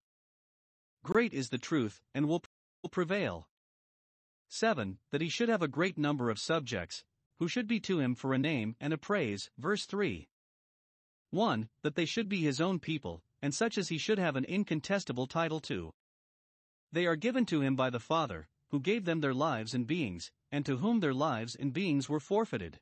Great 1.03 1.33
is 1.33 1.49
the 1.49 1.57
truth, 1.57 2.01
and 2.13 2.27
will 2.27 2.43
prevail. 2.91 3.47
7. 4.47 4.99
That 5.11 5.21
he 5.21 5.29
should 5.29 5.49
have 5.49 5.61
a 5.61 5.67
great 5.67 5.97
number 5.97 6.29
of 6.29 6.39
subjects, 6.39 7.03
who 7.39 7.47
should 7.47 7.67
be 7.67 7.79
to 7.81 7.99
him 7.99 8.15
for 8.15 8.33
a 8.33 8.37
name 8.37 8.75
and 8.79 8.93
a 8.93 8.97
praise. 8.97 9.49
Verse 9.57 9.85
3. 9.85 10.29
1. 11.31 11.69
That 11.81 11.95
they 11.95 12.05
should 12.05 12.29
be 12.29 12.41
his 12.41 12.61
own 12.61 12.79
people, 12.79 13.23
and 13.41 13.53
such 13.53 13.77
as 13.77 13.89
he 13.89 13.97
should 13.97 14.19
have 14.19 14.35
an 14.35 14.45
incontestable 14.45 15.27
title 15.27 15.59
to. 15.61 15.93
They 16.91 17.05
are 17.05 17.15
given 17.15 17.45
to 17.47 17.61
him 17.61 17.75
by 17.75 17.89
the 17.89 17.99
Father, 17.99 18.47
who 18.73 18.79
gave 18.79 19.05
them 19.05 19.21
their 19.21 19.35
lives 19.35 19.75
and 19.75 19.85
beings, 19.85 20.31
and 20.51 20.65
to 20.65 20.77
whom 20.77 20.99
their 20.99 21.13
lives 21.13 21.53
and 21.53 21.73
beings 21.73 22.09
were 22.09 22.19
forfeited. 22.19 22.79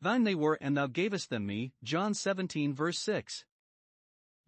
Thine 0.00 0.24
they 0.24 0.34
were, 0.34 0.58
and 0.60 0.76
thou 0.76 0.88
gavest 0.88 1.30
them 1.30 1.46
me. 1.46 1.74
John 1.84 2.12
17, 2.12 2.74
verse 2.74 2.98
6. 2.98 3.44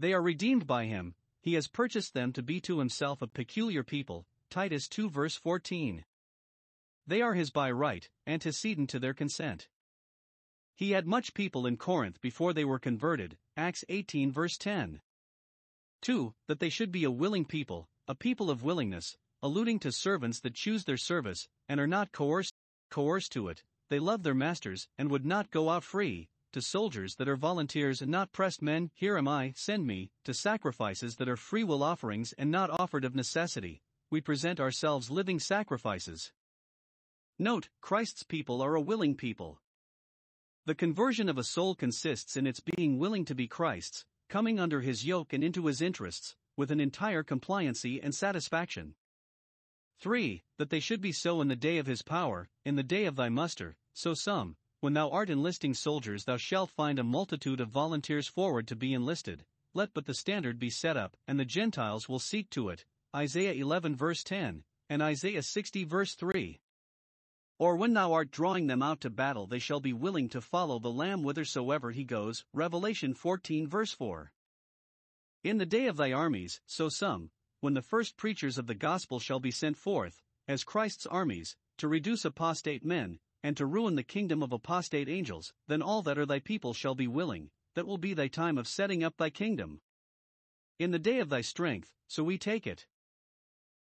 They 0.01 0.13
are 0.13 0.21
redeemed 0.21 0.67
by 0.67 0.87
him, 0.87 1.15
he 1.43 1.55
has 1.55 1.69
purchased 1.69 2.13
them 2.13 2.33
to 2.33 2.43
be 2.43 2.61
to 2.63 2.81
himself 2.81 3.23
a 3.23 3.29
peculiar 3.29 3.85
people. 3.85 4.27
Titus 4.51 4.89
2, 4.89 5.09
verse 5.11 5.37
14. 5.37 6.05
They 7.07 7.23
are 7.23 7.35
his 7.35 7.53
by 7.53 7.71
right, 7.71 8.11
antecedent 8.27 8.91
to 8.91 8.99
their 8.99 9.15
consent. 9.15 9.69
He 10.75 10.91
had 10.91 11.07
much 11.07 11.35
people 11.35 11.67
in 11.67 11.77
Corinth 11.77 12.21
before 12.21 12.53
they 12.53 12.65
were 12.65 12.81
converted, 12.81 13.39
Acts 13.57 13.85
18 13.89 14.33
verse 14.33 14.59
10. 14.59 15.03
2. 16.01 16.35
That 16.49 16.59
they 16.59 16.69
should 16.69 16.91
be 16.91 17.05
a 17.05 17.13
willing 17.13 17.45
people, 17.45 17.89
a 18.09 18.17
people 18.17 18.51
of 18.51 18.65
willingness, 18.65 19.17
alluding 19.43 19.79
to 19.81 19.91
servants 19.91 20.41
that 20.41 20.55
choose 20.55 20.85
their 20.85 20.97
service, 20.97 21.49
and 21.69 21.81
are 21.81 21.87
not 21.87 22.13
coerced, 22.13 22.55
coerced 22.91 23.33
to 23.33 23.49
it, 23.49 23.63
they 23.89 23.99
love 23.99 24.23
their 24.23 24.35
masters, 24.35 24.89
and 24.97 25.11
would 25.11 25.27
not 25.27 25.51
go 25.51 25.69
out 25.69 25.85
free, 25.85 26.29
to 26.53 26.61
soldiers 26.61 27.17
that 27.17 27.29
are 27.29 27.37
volunteers 27.37 28.03
and 28.03 28.11
not 28.11 28.33
pressed 28.33 28.63
men, 28.63 28.91
here 28.95 29.17
am 29.17 29.27
I, 29.27 29.53
send 29.57 29.87
me, 29.87 30.11
to 30.25 30.35
sacrifices 30.35 31.17
that 31.17 31.29
are 31.29 31.37
free 31.37 31.65
will 31.65 31.83
offerings 31.83 32.33
and 32.35 32.51
not 32.51 32.71
offered 32.71 33.05
of 33.05 33.15
necessity, 33.15 33.83
we 34.11 34.21
present 34.21 34.61
ourselves 34.61 35.11
living 35.11 35.41
sacrifices. 35.41 36.33
Note, 37.39 37.71
Christ's 37.81 38.23
people 38.23 38.61
are 38.61 38.75
a 38.75 38.81
willing 38.81 39.15
people. 39.15 39.61
The 40.67 40.75
conversion 40.75 41.29
of 41.29 41.39
a 41.39 41.45
soul 41.45 41.75
consists 41.75 42.37
in 42.37 42.47
its 42.47 42.61
being 42.61 42.99
willing 42.99 43.25
to 43.25 43.35
be 43.35 43.49
Christ's, 43.49 44.05
coming 44.29 44.61
under 44.61 44.83
his 44.83 45.05
yoke 45.05 45.33
and 45.33 45.43
into 45.43 45.67
his 45.67 45.81
interests, 45.81 46.37
with 46.57 46.71
an 46.71 46.79
entire 46.79 47.25
compliancy 47.25 47.99
and 48.03 48.15
satisfaction. 48.15 48.95
3. 50.03 50.43
That 50.59 50.71
they 50.71 50.81
should 50.81 51.01
be 51.01 51.13
so 51.13 51.41
in 51.41 51.47
the 51.47 51.55
day 51.55 51.79
of 51.79 51.87
his 51.87 52.03
power, 52.03 52.49
in 52.65 52.75
the 52.75 52.83
day 52.83 53.05
of 53.05 53.15
thy 53.15 53.29
muster, 53.29 53.77
so 53.95 54.15
some, 54.15 54.57
when 54.81 54.95
thou 54.95 55.09
art 55.11 55.31
enlisting 55.31 55.75
soldiers, 55.75 56.25
thou 56.25 56.37
shalt 56.37 56.71
find 56.71 56.99
a 56.99 57.05
multitude 57.05 57.61
of 57.61 57.69
volunteers 57.69 58.27
forward 58.27 58.67
to 58.67 58.75
be 58.75 58.93
enlisted. 58.93 59.45
Let 59.75 59.95
but 59.95 60.07
the 60.07 60.15
standard 60.15 60.59
be 60.59 60.71
set 60.71 60.97
up, 60.97 61.17
and 61.29 61.39
the 61.39 61.45
Gentiles 61.45 62.09
will 62.09 62.19
seek 62.19 62.51
to 62.51 62.69
it. 62.69 62.85
Isaiah 63.15 63.53
11 63.53 63.95
verse 63.95 64.25
10, 64.25 64.65
and 64.91 65.03
Isaiah 65.03 65.43
60 65.43 65.85
verse 65.85 66.17
3. 66.17 66.61
Or 67.61 67.77
when 67.77 67.95
thou 67.95 68.13
art 68.13 68.33
drawing 68.33 68.67
them 68.67 68.83
out 68.83 69.01
to 69.03 69.11
battle, 69.11 69.47
they 69.47 69.61
shall 69.61 69.79
be 69.79 69.93
willing 69.93 70.29
to 70.31 70.41
follow 70.41 70.81
the 70.81 70.91
Lamb 70.91 71.23
whithersoever 71.23 71.93
he 71.93 72.03
goes. 72.03 72.45
Revelation 72.53 73.15
14 73.15 73.69
verse 73.69 73.93
4. 73.93 74.33
In 75.45 75.59
the 75.59 75.67
day 75.67 75.87
of 75.87 75.97
thy 75.97 76.13
armies, 76.13 76.61
so 76.67 76.89
some, 76.89 77.31
when 77.63 77.75
the 77.75 77.81
first 77.81 78.17
preachers 78.17 78.59
of 78.59 78.67
the 78.67 78.75
gospel 78.75 79.21
shall 79.21 79.39
be 79.39 79.53
sent 79.53 79.77
forth, 79.77 80.21
as 80.49 80.65
Christ's 80.65 81.07
armies, 81.07 81.55
to 81.79 81.87
reduce 81.87 82.25
apostate 82.25 82.85
men, 82.85 83.21
and 83.41 83.57
to 83.57 83.65
ruin 83.65 83.95
the 83.95 84.03
kingdom 84.03 84.43
of 84.43 84.53
apostate 84.53 85.09
angels, 85.09 85.53
then 85.69 85.81
all 85.81 86.03
that 86.03 86.19
are 86.19 86.27
thy 86.27 86.41
people 86.41 86.75
shall 86.75 86.97
be 86.97 87.07
willing, 87.07 87.51
that 87.77 87.87
will 87.87 87.99
be 87.99 88.15
thy 88.15 88.27
time 88.27 88.59
of 88.59 88.67
setting 88.67 89.05
up 89.05 89.17
thy 89.17 89.31
kingdom. 89.31 89.81
In 90.81 90.91
the 90.91 90.99
day 90.99 91.21
of 91.21 91.29
thy 91.29 91.41
strength, 91.41 91.95
so 92.09 92.25
we 92.25 92.37
take 92.37 92.67
it. 92.67 92.89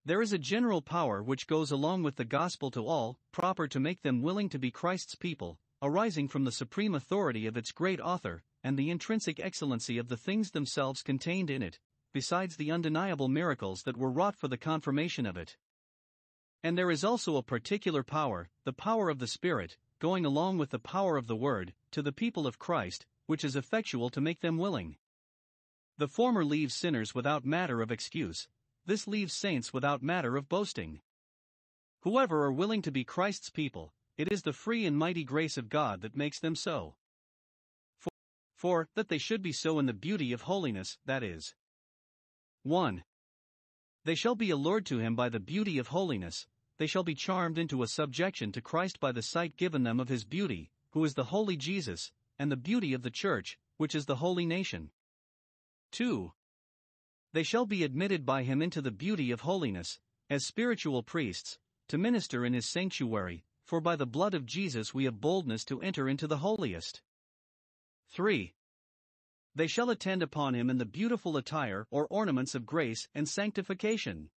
There 0.05 0.21
is 0.21 0.31
a 0.31 0.37
general 0.37 0.81
power 0.81 1.21
which 1.21 1.45
goes 1.45 1.69
along 1.69 2.03
with 2.03 2.15
the 2.15 2.23
gospel 2.23 2.71
to 2.71 2.87
all, 2.87 3.19
proper 3.33 3.67
to 3.67 3.79
make 3.81 4.03
them 4.03 4.21
willing 4.21 4.47
to 4.49 4.59
be 4.59 4.71
Christ's 4.71 5.15
people, 5.15 5.59
arising 5.81 6.29
from 6.29 6.45
the 6.45 6.51
supreme 6.53 6.95
authority 6.95 7.45
of 7.45 7.57
its 7.57 7.73
great 7.73 7.99
author, 7.99 8.41
and 8.63 8.79
the 8.79 8.89
intrinsic 8.89 9.37
excellency 9.37 9.97
of 9.97 10.07
the 10.07 10.15
things 10.15 10.51
themselves 10.51 11.03
contained 11.03 11.49
in 11.49 11.61
it, 11.61 11.77
besides 12.15 12.55
the 12.55 12.71
undeniable 12.71 13.27
miracles 13.27 13.83
that 13.83 13.97
were 13.97 14.09
wrought 14.09 14.37
for 14.37 14.47
the 14.47 14.57
confirmation 14.57 15.25
of 15.25 15.35
it. 15.35 15.57
And 16.63 16.77
there 16.77 16.89
is 16.89 17.03
also 17.03 17.35
a 17.35 17.43
particular 17.43 18.03
power, 18.03 18.47
the 18.63 18.71
power 18.71 19.09
of 19.09 19.19
the 19.19 19.27
Spirit, 19.27 19.75
going 19.99 20.25
along 20.25 20.57
with 20.57 20.69
the 20.69 20.79
power 20.79 21.17
of 21.17 21.27
the 21.27 21.35
Word, 21.35 21.73
to 21.91 22.01
the 22.01 22.13
people 22.13 22.47
of 22.47 22.57
Christ, 22.57 23.05
which 23.25 23.43
is 23.43 23.57
effectual 23.57 24.09
to 24.11 24.21
make 24.21 24.39
them 24.39 24.57
willing. 24.57 24.95
The 25.97 26.07
former 26.07 26.45
leaves 26.45 26.73
sinners 26.73 27.13
without 27.13 27.43
matter 27.43 27.81
of 27.81 27.91
excuse, 27.91 28.47
this 28.85 29.07
leaves 29.07 29.33
saints 29.33 29.73
without 29.73 30.01
matter 30.01 30.37
of 30.37 30.47
boasting. 30.47 31.01
Whoever 32.03 32.45
are 32.45 32.53
willing 32.53 32.81
to 32.83 32.93
be 32.93 33.03
Christ's 33.03 33.49
people, 33.49 33.93
it 34.17 34.31
is 34.31 34.43
the 34.43 34.53
free 34.53 34.85
and 34.85 34.97
mighty 34.97 35.25
grace 35.25 35.57
of 35.57 35.67
God 35.67 35.99
that 35.99 36.15
makes 36.15 36.39
them 36.39 36.55
so. 36.55 36.95
For, 37.97 38.11
for, 38.55 38.87
that 38.95 39.09
they 39.09 39.17
should 39.17 39.41
be 39.41 39.51
so 39.51 39.79
in 39.79 39.85
the 39.85 39.91
beauty 39.93 40.31
of 40.31 40.43
holiness, 40.43 40.97
that 41.05 41.21
is. 41.21 41.53
1. 42.65 43.03
They 44.03 44.15
shall 44.15 44.35
be 44.35 44.49
allured 44.49 44.85
to 44.87 44.99
him 44.99 45.15
by 45.15 45.29
the 45.29 45.39
beauty 45.39 45.77
of 45.77 45.87
holiness, 45.87 46.47
they 46.77 46.87
shall 46.87 47.03
be 47.03 47.15
charmed 47.15 47.57
into 47.57 47.83
a 47.83 47.87
subjection 47.87 48.51
to 48.51 48.61
Christ 48.61 48.99
by 48.99 49.13
the 49.13 49.21
sight 49.21 49.55
given 49.55 49.83
them 49.83 49.99
of 49.99 50.09
his 50.09 50.25
beauty, 50.25 50.69
who 50.91 51.03
is 51.05 51.13
the 51.13 51.25
holy 51.25 51.55
Jesus, 51.55 52.11
and 52.37 52.51
the 52.51 52.57
beauty 52.57 52.93
of 52.93 53.03
the 53.03 53.09
church, 53.09 53.57
which 53.77 53.95
is 53.95 54.05
the 54.05 54.17
holy 54.17 54.45
nation. 54.45 54.91
2 55.91 56.33
they 57.35 57.43
shall 57.43 57.65
be 57.65 57.83
admitted 57.83 58.25
by 58.25 58.43
him 58.43 58.61
into 58.61 58.81
the 58.81 58.91
beauty 58.91 59.29
of 59.29 59.41
holiness, 59.41 59.99
as 60.29 60.45
spiritual 60.45 61.03
priests, 61.03 61.59
to 61.89 61.97
minister 61.97 62.45
in 62.45 62.53
his 62.53 62.65
sanctuary, 62.65 63.43
for 63.65 63.81
by 63.81 63.97
the 63.97 64.05
blood 64.05 64.33
of 64.33 64.45
Jesus 64.45 64.93
we 64.93 65.03
have 65.03 65.19
boldness 65.19 65.65
to 65.65 65.81
enter 65.81 66.07
into 66.07 66.27
the 66.27 66.37
holiest. 66.37 67.01
3. 68.07 68.53
They 69.55 69.67
shall 69.67 69.89
attend 69.89 70.21
upon 70.21 70.53
him 70.53 70.69
in 70.69 70.77
the 70.77 70.85
beautiful 70.85 71.37
attire 71.37 71.87
or 71.89 72.07
ornaments 72.07 72.55
of 72.55 72.65
grace 72.65 73.07
and 73.15 73.27
sanctification. 73.27 74.29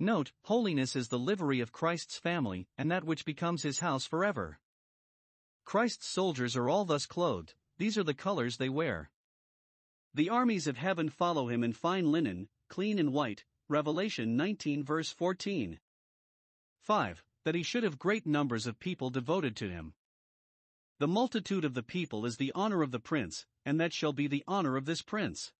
Note, 0.00 0.32
holiness 0.42 0.96
is 0.96 1.08
the 1.08 1.18
livery 1.18 1.60
of 1.60 1.72
Christ's 1.72 2.18
family 2.18 2.66
and 2.78 2.90
that 2.90 3.04
which 3.04 3.26
becomes 3.26 3.62
his 3.62 3.80
house 3.80 4.06
forever. 4.06 4.58
Christ's 5.64 6.06
soldiers 6.06 6.56
are 6.56 6.68
all 6.68 6.84
thus 6.84 7.04
clothed, 7.04 7.54
these 7.76 7.98
are 7.98 8.04
the 8.04 8.14
colors 8.14 8.56
they 8.56 8.70
wear. 8.70 9.10
The 10.14 10.30
armies 10.30 10.66
of 10.66 10.78
heaven 10.78 11.10
follow 11.10 11.48
him 11.48 11.62
in 11.62 11.74
fine 11.74 12.10
linen, 12.10 12.48
clean 12.68 12.98
and 12.98 13.12
white. 13.12 13.44
Revelation 13.68 14.36
19 14.36 14.84
verse 14.84 15.10
14. 15.10 15.80
5. 16.80 17.24
That 17.44 17.54
he 17.54 17.62
should 17.62 17.82
have 17.82 17.98
great 17.98 18.24
numbers 18.24 18.66
of 18.66 18.78
people 18.78 19.10
devoted 19.10 19.56
to 19.56 19.68
him. 19.68 19.92
The 21.00 21.08
multitude 21.08 21.64
of 21.64 21.74
the 21.74 21.82
people 21.82 22.24
is 22.24 22.36
the 22.36 22.52
honor 22.54 22.80
of 22.80 22.92
the 22.92 23.00
prince, 23.00 23.44
and 23.66 23.78
that 23.78 23.92
shall 23.92 24.14
be 24.14 24.26
the 24.26 24.44
honor 24.46 24.76
of 24.76 24.86
this 24.86 25.02
prince. 25.02 25.52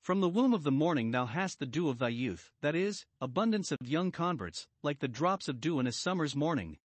From 0.00 0.20
the 0.20 0.28
womb 0.30 0.54
of 0.54 0.62
the 0.62 0.70
morning 0.70 1.10
thou 1.10 1.26
hast 1.26 1.58
the 1.58 1.66
dew 1.66 1.90
of 1.90 1.98
thy 1.98 2.08
youth, 2.08 2.52
that 2.62 2.74
is, 2.74 3.04
abundance 3.20 3.70
of 3.70 3.78
young 3.84 4.10
converts, 4.10 4.66
like 4.82 5.00
the 5.00 5.08
drops 5.08 5.48
of 5.48 5.60
dew 5.60 5.78
in 5.78 5.86
a 5.86 5.92
summer's 5.92 6.34
morning. 6.34 6.78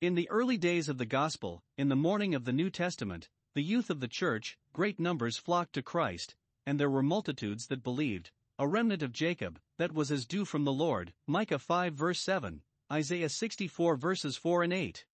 In 0.00 0.14
the 0.14 0.28
early 0.30 0.56
days 0.56 0.88
of 0.88 0.98
the 0.98 1.06
gospel, 1.06 1.64
in 1.76 1.88
the 1.88 1.96
morning 1.96 2.34
of 2.34 2.44
the 2.44 2.52
New 2.52 2.70
Testament, 2.70 3.28
the 3.54 3.62
youth 3.62 3.90
of 3.90 4.00
the 4.00 4.08
church, 4.08 4.56
great 4.72 5.00
numbers 5.00 5.36
flocked 5.36 5.72
to 5.72 5.82
Christ, 5.82 6.36
and 6.64 6.78
there 6.78 6.90
were 6.90 7.02
multitudes 7.02 7.66
that 7.66 7.82
believed, 7.82 8.30
a 8.58 8.68
remnant 8.68 9.02
of 9.02 9.12
Jacob, 9.12 9.58
that 9.78 9.92
was 9.92 10.12
as 10.12 10.26
dew 10.26 10.44
from 10.44 10.64
the 10.64 10.72
Lord. 10.72 11.12
Micah 11.26 11.58
5 11.58 11.94
verse 11.94 12.20
7, 12.20 12.62
Isaiah 12.92 13.28
64 13.28 13.96
verses 13.96 14.36
4 14.36 14.62
and 14.62 14.72
8. 14.72 15.04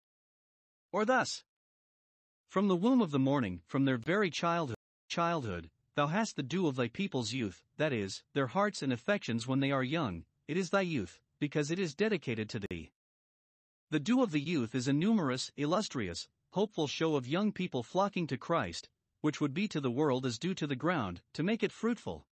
Or 0.93 1.05
thus 1.05 1.45
From 2.49 2.69
the 2.69 2.77
womb 2.77 3.03
of 3.03 3.11
the 3.11 3.19
morning, 3.19 3.61
from 3.67 3.85
their 3.85 3.99
very 3.99 4.31
childhood, 4.31 4.79
childhood, 5.07 5.69
thou 5.97 6.07
hast 6.07 6.35
the 6.35 6.43
dew 6.43 6.67
of 6.67 6.77
thy 6.77 6.89
people's 6.89 7.35
youth, 7.35 7.63
that 7.77 7.93
is, 7.93 8.23
their 8.33 8.47
hearts 8.47 8.83
and 8.83 8.91
affections 8.91 9.47
when 9.47 9.61
they 9.61 9.71
are 9.71 9.85
young, 9.85 10.25
it 10.47 10.57
is 10.57 10.71
thy 10.71 10.81
youth, 10.81 11.21
because 11.39 11.71
it 11.71 11.79
is 11.79 11.95
dedicated 11.95 12.49
to 12.49 12.61
thee. 12.61 12.91
The 13.91 14.01
dew 14.01 14.23
of 14.23 14.31
the 14.31 14.41
youth 14.41 14.75
is 14.75 14.89
a 14.89 14.95
numerous, 14.95 15.53
illustrious, 15.59 16.27
hopeful 16.53 16.87
show 16.87 17.17
of 17.17 17.29
young 17.29 17.53
people 17.53 17.83
flocking 17.83 18.27
to 18.29 18.39
Christ, 18.39 18.89
which 19.21 19.43
would 19.43 19.53
be 19.53 19.69
to 19.69 19.81
the 19.81 19.91
world 19.91 20.25
as 20.25 20.39
dew 20.39 20.55
to 20.55 20.67
the 20.67 20.75
ground, 20.75 21.21
to 21.35 21.43
make 21.43 21.63
it 21.63 21.71
fruitful. 21.71 22.27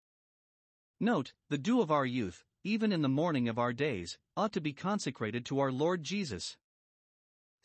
Note, 0.99 1.35
the 1.51 1.59
dew 1.59 1.83
of 1.83 1.91
our 1.91 2.07
youth, 2.07 2.43
even 2.65 2.91
in 2.91 3.03
the 3.03 3.09
morning 3.11 3.51
of 3.51 3.59
our 3.59 3.75
days, 3.75 4.17
ought 4.35 4.55
to 4.55 4.63
be 4.63 4.73
consecrated 4.73 5.45
to 5.45 5.59
our 5.59 5.71
Lord 5.71 6.03
Jesus. 6.03 6.57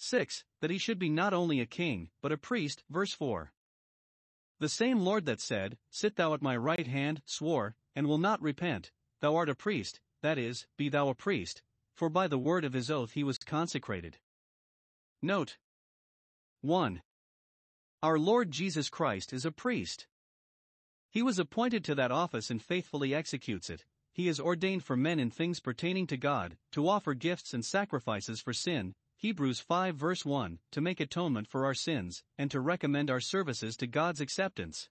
6. 0.02 0.44
That 0.62 0.72
he 0.72 0.80
should 0.80 0.98
be 0.98 1.10
not 1.10 1.34
only 1.34 1.60
a 1.60 1.66
king, 1.66 2.10
but 2.22 2.32
a 2.32 2.38
priest, 2.38 2.84
verse 2.90 3.14
4. 3.14 3.54
The 4.60 4.70
same 4.70 5.00
Lord 5.00 5.26
that 5.26 5.40
said, 5.40 5.78
Sit 5.90 6.16
thou 6.16 6.34
at 6.34 6.42
my 6.42 6.58
right 6.58 6.88
hand, 6.88 7.22
swore, 7.26 7.76
and 7.96 8.08
will 8.08 8.18
not 8.18 8.42
repent, 8.42 8.92
Thou 9.20 9.36
art 9.36 9.50
a 9.50 9.56
priest, 9.56 10.00
that 10.22 10.40
is, 10.40 10.66
be 10.76 10.90
thou 10.90 11.10
a 11.10 11.16
priest, 11.16 11.62
for 11.94 12.10
by 12.10 12.28
the 12.28 12.40
word 12.40 12.66
of 12.66 12.74
his 12.74 12.90
oath 12.90 13.12
he 13.12 13.24
was 13.24 13.38
consecrated. 13.38 14.18
Note, 15.22 15.58
1. 16.62 17.04
Our 18.02 18.18
Lord 18.18 18.50
Jesus 18.50 18.90
Christ 18.90 19.34
is 19.34 19.46
a 19.46 19.52
priest. 19.52 20.08
He 21.12 21.22
was 21.22 21.38
appointed 21.38 21.84
to 21.86 21.96
that 21.96 22.12
office 22.12 22.50
and 22.50 22.62
faithfully 22.62 23.14
executes 23.14 23.70
it. 23.70 23.86
He 24.14 24.28
is 24.28 24.40
ordained 24.40 24.84
for 24.84 24.98
men 24.98 25.20
in 25.20 25.30
things 25.30 25.60
pertaining 25.60 26.08
to 26.08 26.18
God, 26.18 26.58
to 26.72 26.88
offer 26.88 27.14
gifts 27.14 27.54
and 27.54 27.64
sacrifices 27.64 28.42
for 28.42 28.54
sin, 28.54 28.96
Hebrews 29.22 29.60
5 29.60 29.96
verse 29.98 30.26
1, 30.26 30.58
to 30.72 30.82
make 30.82 31.00
atonement 31.00 31.48
for 31.48 31.64
our 31.64 31.76
sins, 31.76 32.24
and 32.40 32.50
to 32.50 32.60
recommend 32.60 33.12
our 33.12 33.20
services 33.20 33.78
to 33.78 33.86
God's 33.86 34.20
acceptance. 34.20 34.90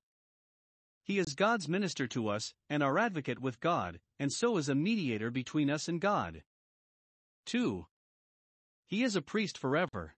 He 1.03 1.19
is 1.19 1.35
God's 1.35 1.69
minister 1.69 2.07
to 2.07 2.29
us, 2.29 2.55
and 2.69 2.81
our 2.81 2.97
advocate 2.97 3.41
with 3.41 3.59
God, 3.59 3.99
and 4.21 4.33
so 4.33 4.57
is 4.57 4.69
a 4.69 4.75
mediator 4.77 5.33
between 5.33 5.69
us 5.69 5.89
and 5.89 6.01
God. 6.01 6.45
2. 7.47 7.87
He 8.87 9.03
is 9.03 9.17
a 9.17 9.21
priest 9.21 9.59
forever. 9.59 10.15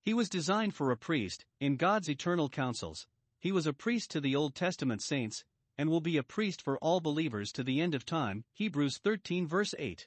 He 0.00 0.14
was 0.14 0.28
designed 0.28 0.76
for 0.76 0.92
a 0.92 0.96
priest, 0.96 1.44
in 1.58 1.74
God's 1.74 2.08
eternal 2.08 2.48
counsels. 2.48 3.08
He 3.40 3.50
was 3.50 3.66
a 3.66 3.72
priest 3.72 4.12
to 4.12 4.20
the 4.20 4.36
Old 4.36 4.54
Testament 4.54 5.02
saints, 5.02 5.42
and 5.76 5.90
will 5.90 6.00
be 6.00 6.16
a 6.16 6.22
priest 6.22 6.62
for 6.62 6.78
all 6.78 7.00
believers 7.00 7.50
to 7.54 7.64
the 7.64 7.80
end 7.80 7.96
of 7.96 8.06
time. 8.06 8.44
Hebrews 8.52 8.98
13 9.02 9.48
verse 9.48 9.74
8. 9.80 10.06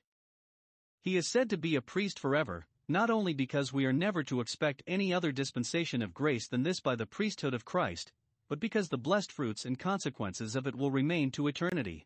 He 1.01 1.17
is 1.17 1.29
said 1.29 1.49
to 1.49 1.57
be 1.57 1.75
a 1.75 1.81
priest 1.81 2.17
forever, 2.17 2.65
not 2.87 3.09
only 3.09 3.33
because 3.33 3.71
we 3.71 3.85
are 3.85 3.93
never 3.93 4.23
to 4.23 4.41
expect 4.41 4.83
any 4.85 5.13
other 5.13 5.31
dispensation 5.31 6.01
of 6.01 6.13
grace 6.13 6.47
than 6.47 6.63
this 6.63 6.79
by 6.79 6.95
the 6.95 7.05
priesthood 7.05 7.53
of 7.53 7.65
Christ, 7.65 8.11
but 8.49 8.59
because 8.59 8.89
the 8.89 8.97
blessed 8.97 9.31
fruits 9.31 9.65
and 9.65 9.79
consequences 9.79 10.55
of 10.55 10.67
it 10.67 10.75
will 10.75 10.91
remain 10.91 11.31
to 11.31 11.47
eternity. 11.47 12.05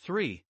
3. 0.00 0.44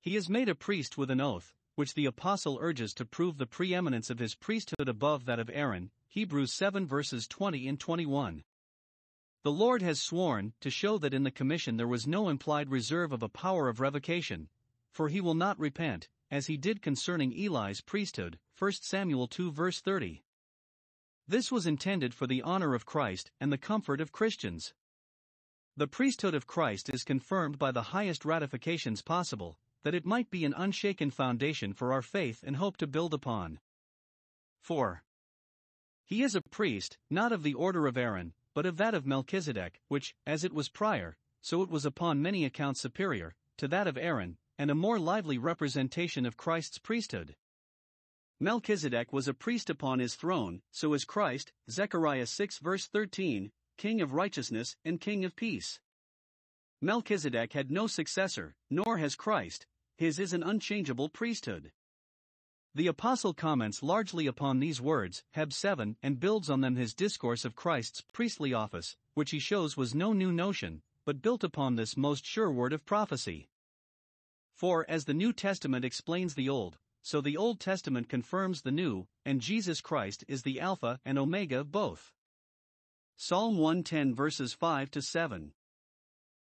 He 0.00 0.16
is 0.16 0.28
made 0.28 0.48
a 0.48 0.54
priest 0.54 0.96
with 0.96 1.10
an 1.10 1.20
oath, 1.20 1.54
which 1.74 1.94
the 1.94 2.06
apostle 2.06 2.58
urges 2.60 2.94
to 2.94 3.04
prove 3.04 3.38
the 3.38 3.46
preeminence 3.46 4.10
of 4.10 4.18
his 4.18 4.34
priesthood 4.34 4.88
above 4.88 5.24
that 5.24 5.40
of 5.40 5.50
Aaron, 5.52 5.90
Hebrews 6.08 6.52
7 6.52 6.86
verses 6.86 7.26
20 7.26 7.66
and 7.66 7.80
21. 7.80 8.44
The 9.44 9.50
Lord 9.50 9.82
has 9.82 10.00
sworn 10.00 10.52
to 10.60 10.70
show 10.70 10.98
that 10.98 11.14
in 11.14 11.24
the 11.24 11.30
commission 11.30 11.76
there 11.76 11.88
was 11.88 12.06
no 12.06 12.28
implied 12.28 12.70
reserve 12.70 13.12
of 13.12 13.22
a 13.22 13.28
power 13.28 13.68
of 13.68 13.80
revocation, 13.80 14.48
for 14.92 15.08
he 15.08 15.20
will 15.20 15.34
not 15.34 15.58
repent, 15.58 16.08
as 16.32 16.46
he 16.46 16.56
did 16.56 16.80
concerning 16.80 17.30
Eli's 17.38 17.82
priesthood, 17.82 18.38
1 18.58 18.72
Samuel 18.80 19.28
2 19.28 19.52
verse 19.52 19.82
30. 19.82 20.24
This 21.28 21.52
was 21.52 21.66
intended 21.66 22.14
for 22.14 22.26
the 22.26 22.40
honor 22.40 22.74
of 22.74 22.86
Christ 22.86 23.30
and 23.38 23.52
the 23.52 23.58
comfort 23.58 24.00
of 24.00 24.12
Christians. 24.12 24.72
The 25.76 25.86
priesthood 25.86 26.34
of 26.34 26.46
Christ 26.46 26.88
is 26.88 27.04
confirmed 27.04 27.58
by 27.58 27.70
the 27.70 27.92
highest 27.92 28.24
ratifications 28.24 29.02
possible, 29.02 29.58
that 29.82 29.94
it 29.94 30.06
might 30.06 30.30
be 30.30 30.46
an 30.46 30.54
unshaken 30.56 31.10
foundation 31.10 31.74
for 31.74 31.92
our 31.92 32.02
faith 32.02 32.42
and 32.42 32.56
hope 32.56 32.78
to 32.78 32.86
build 32.86 33.12
upon. 33.12 33.60
4. 34.62 35.04
He 36.06 36.22
is 36.22 36.34
a 36.34 36.40
priest, 36.40 36.96
not 37.10 37.32
of 37.32 37.42
the 37.42 37.54
order 37.54 37.86
of 37.86 37.98
Aaron, 37.98 38.32
but 38.54 38.64
of 38.64 38.78
that 38.78 38.94
of 38.94 39.04
Melchizedek, 39.04 39.82
which, 39.88 40.14
as 40.26 40.44
it 40.44 40.54
was 40.54 40.70
prior, 40.70 41.18
so 41.42 41.60
it 41.60 41.68
was 41.68 41.84
upon 41.84 42.22
many 42.22 42.46
accounts 42.46 42.80
superior, 42.80 43.34
to 43.58 43.68
that 43.68 43.86
of 43.86 43.98
Aaron, 43.98 44.38
and 44.58 44.70
a 44.70 44.74
more 44.74 44.98
lively 44.98 45.38
representation 45.38 46.26
of 46.26 46.36
Christ's 46.36 46.78
priesthood. 46.78 47.34
Melchizedek 48.40 49.12
was 49.12 49.28
a 49.28 49.34
priest 49.34 49.70
upon 49.70 50.00
his 50.00 50.14
throne, 50.14 50.62
so 50.70 50.94
is 50.94 51.04
Christ, 51.04 51.52
Zechariah 51.70 52.26
6 52.26 52.58
verse 52.58 52.86
13, 52.86 53.52
King 53.78 54.00
of 54.00 54.12
righteousness 54.12 54.76
and 54.84 55.00
King 55.00 55.24
of 55.24 55.36
peace. 55.36 55.80
Melchizedek 56.80 57.52
had 57.52 57.70
no 57.70 57.86
successor, 57.86 58.56
nor 58.68 58.98
has 58.98 59.14
Christ, 59.14 59.66
his 59.96 60.18
is 60.18 60.32
an 60.32 60.42
unchangeable 60.42 61.08
priesthood. 61.08 61.70
The 62.74 62.88
Apostle 62.88 63.34
comments 63.34 63.82
largely 63.82 64.26
upon 64.26 64.58
these 64.58 64.80
words, 64.80 65.22
Heb 65.32 65.52
7, 65.52 65.96
and 66.02 66.18
builds 66.18 66.50
on 66.50 66.62
them 66.62 66.74
his 66.74 66.94
discourse 66.94 67.44
of 67.44 67.54
Christ's 67.54 68.00
priestly 68.12 68.52
office, 68.52 68.96
which 69.14 69.30
he 69.30 69.38
shows 69.38 69.76
was 69.76 69.94
no 69.94 70.12
new 70.12 70.32
notion, 70.32 70.82
but 71.04 71.22
built 71.22 71.44
upon 71.44 71.76
this 71.76 71.96
most 71.96 72.24
sure 72.24 72.50
word 72.50 72.72
of 72.72 72.84
prophecy. 72.84 73.48
For 74.62 74.88
as 74.88 75.06
the 75.06 75.12
New 75.12 75.32
Testament 75.32 75.84
explains 75.84 76.36
the 76.36 76.48
Old, 76.48 76.78
so 77.02 77.20
the 77.20 77.36
Old 77.36 77.58
Testament 77.58 78.08
confirms 78.08 78.62
the 78.62 78.70
New, 78.70 79.08
and 79.24 79.40
Jesus 79.40 79.80
Christ 79.80 80.24
is 80.28 80.44
the 80.44 80.60
Alpha 80.60 81.00
and 81.04 81.18
Omega 81.18 81.58
of 81.58 81.72
both. 81.72 82.12
Psalm 83.16 83.56
110 83.58 84.14
verses 84.14 84.52
5 84.52 84.88
to 84.92 85.02
7. 85.02 85.52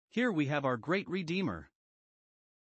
Here 0.09 0.33
we 0.33 0.47
have 0.47 0.65
our 0.65 0.79
great 0.79 1.07
Redeemer. 1.11 1.69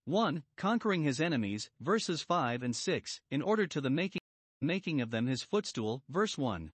1. 0.07 0.45
Conquering 0.57 1.03
his 1.03 1.21
enemies, 1.21 1.69
verses 1.79 2.23
5 2.23 2.63
and 2.63 2.75
6, 2.75 3.21
in 3.31 3.43
order 3.43 3.67
to 3.67 3.83
the 3.83 3.91
making, 3.91 4.23
making 4.63 5.03
of 5.03 5.11
them 5.11 5.27
his 5.27 5.43
footstool, 5.43 6.03
verse 6.09 6.39
1. 6.39 6.73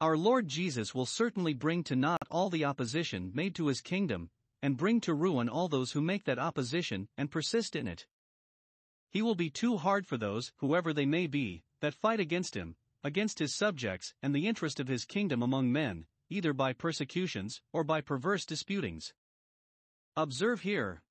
Our 0.00 0.16
Lord 0.16 0.46
Jesus 0.46 0.94
will 0.94 1.06
certainly 1.06 1.54
bring 1.54 1.82
to 1.82 1.96
naught 1.96 2.22
all 2.30 2.50
the 2.50 2.64
opposition 2.64 3.32
made 3.34 3.56
to 3.56 3.66
his 3.66 3.80
kingdom, 3.80 4.30
and 4.64 4.78
bring 4.78 4.98
to 4.98 5.12
ruin 5.12 5.46
all 5.46 5.68
those 5.68 5.92
who 5.92 6.00
make 6.00 6.24
that 6.24 6.38
opposition 6.38 7.06
and 7.18 7.30
persist 7.30 7.76
in 7.76 7.86
it. 7.86 8.06
He 9.10 9.20
will 9.20 9.34
be 9.34 9.50
too 9.50 9.76
hard 9.76 10.06
for 10.06 10.16
those, 10.16 10.52
whoever 10.56 10.94
they 10.94 11.04
may 11.04 11.26
be, 11.26 11.64
that 11.82 11.92
fight 11.92 12.18
against 12.18 12.54
him, 12.54 12.74
against 13.02 13.40
his 13.40 13.54
subjects 13.54 14.14
and 14.22 14.34
the 14.34 14.48
interest 14.48 14.80
of 14.80 14.88
his 14.88 15.04
kingdom 15.04 15.42
among 15.42 15.70
men, 15.70 16.06
either 16.30 16.54
by 16.54 16.72
persecutions 16.72 17.60
or 17.74 17.84
by 17.84 18.00
perverse 18.00 18.46
disputings. 18.46 19.12
Observe 20.16 20.62
here, 20.62 21.02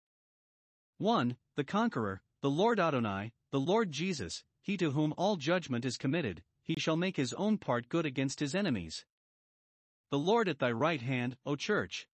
1. 0.97 1.37
The 1.55 1.63
conqueror, 1.63 2.23
the 2.41 2.49
Lord 2.49 2.79
Adonai, 2.79 3.33
the 3.51 3.59
Lord 3.59 3.91
Jesus, 3.91 4.43
he 4.63 4.77
to 4.77 4.89
whom 4.89 5.13
all 5.15 5.35
judgment 5.35 5.85
is 5.85 5.97
committed, 5.97 6.41
he 6.63 6.79
shall 6.79 6.97
make 6.97 7.17
his 7.17 7.33
own 7.33 7.59
part 7.59 7.87
good 7.87 8.07
against 8.07 8.39
his 8.39 8.55
enemies. 8.55 9.05
The 10.09 10.17
Lord 10.17 10.49
at 10.49 10.57
thy 10.57 10.71
right 10.71 11.01
hand, 11.03 11.37
O 11.45 11.55
church. 11.55 12.07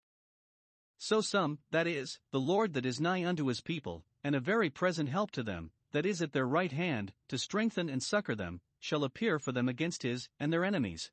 So 0.97 1.21
some, 1.21 1.59
that 1.71 1.87
is, 1.87 2.19
the 2.31 2.39
Lord 2.39 2.73
that 2.73 2.85
is 2.85 2.99
nigh 2.99 3.23
unto 3.23 3.47
his 3.47 3.61
people, 3.61 4.03
and 4.23 4.35
a 4.35 4.39
very 4.39 4.69
present 4.69 5.09
help 5.09 5.31
to 5.31 5.43
them, 5.43 5.71
that 5.91 6.05
is 6.05 6.21
at 6.21 6.33
their 6.33 6.47
right 6.47 6.71
hand, 6.71 7.13
to 7.29 7.37
strengthen 7.37 7.89
and 7.89 8.01
succor 8.01 8.35
them, 8.35 8.61
shall 8.79 9.03
appear 9.03 9.39
for 9.39 9.51
them 9.51 9.69
against 9.69 10.03
his 10.03 10.29
and 10.39 10.51
their 10.51 10.65
enemies. 10.65 11.11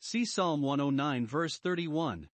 See 0.00 0.24
Psalm 0.24 0.62
109 0.62 1.26
verse 1.26 1.58
31. 1.58 2.28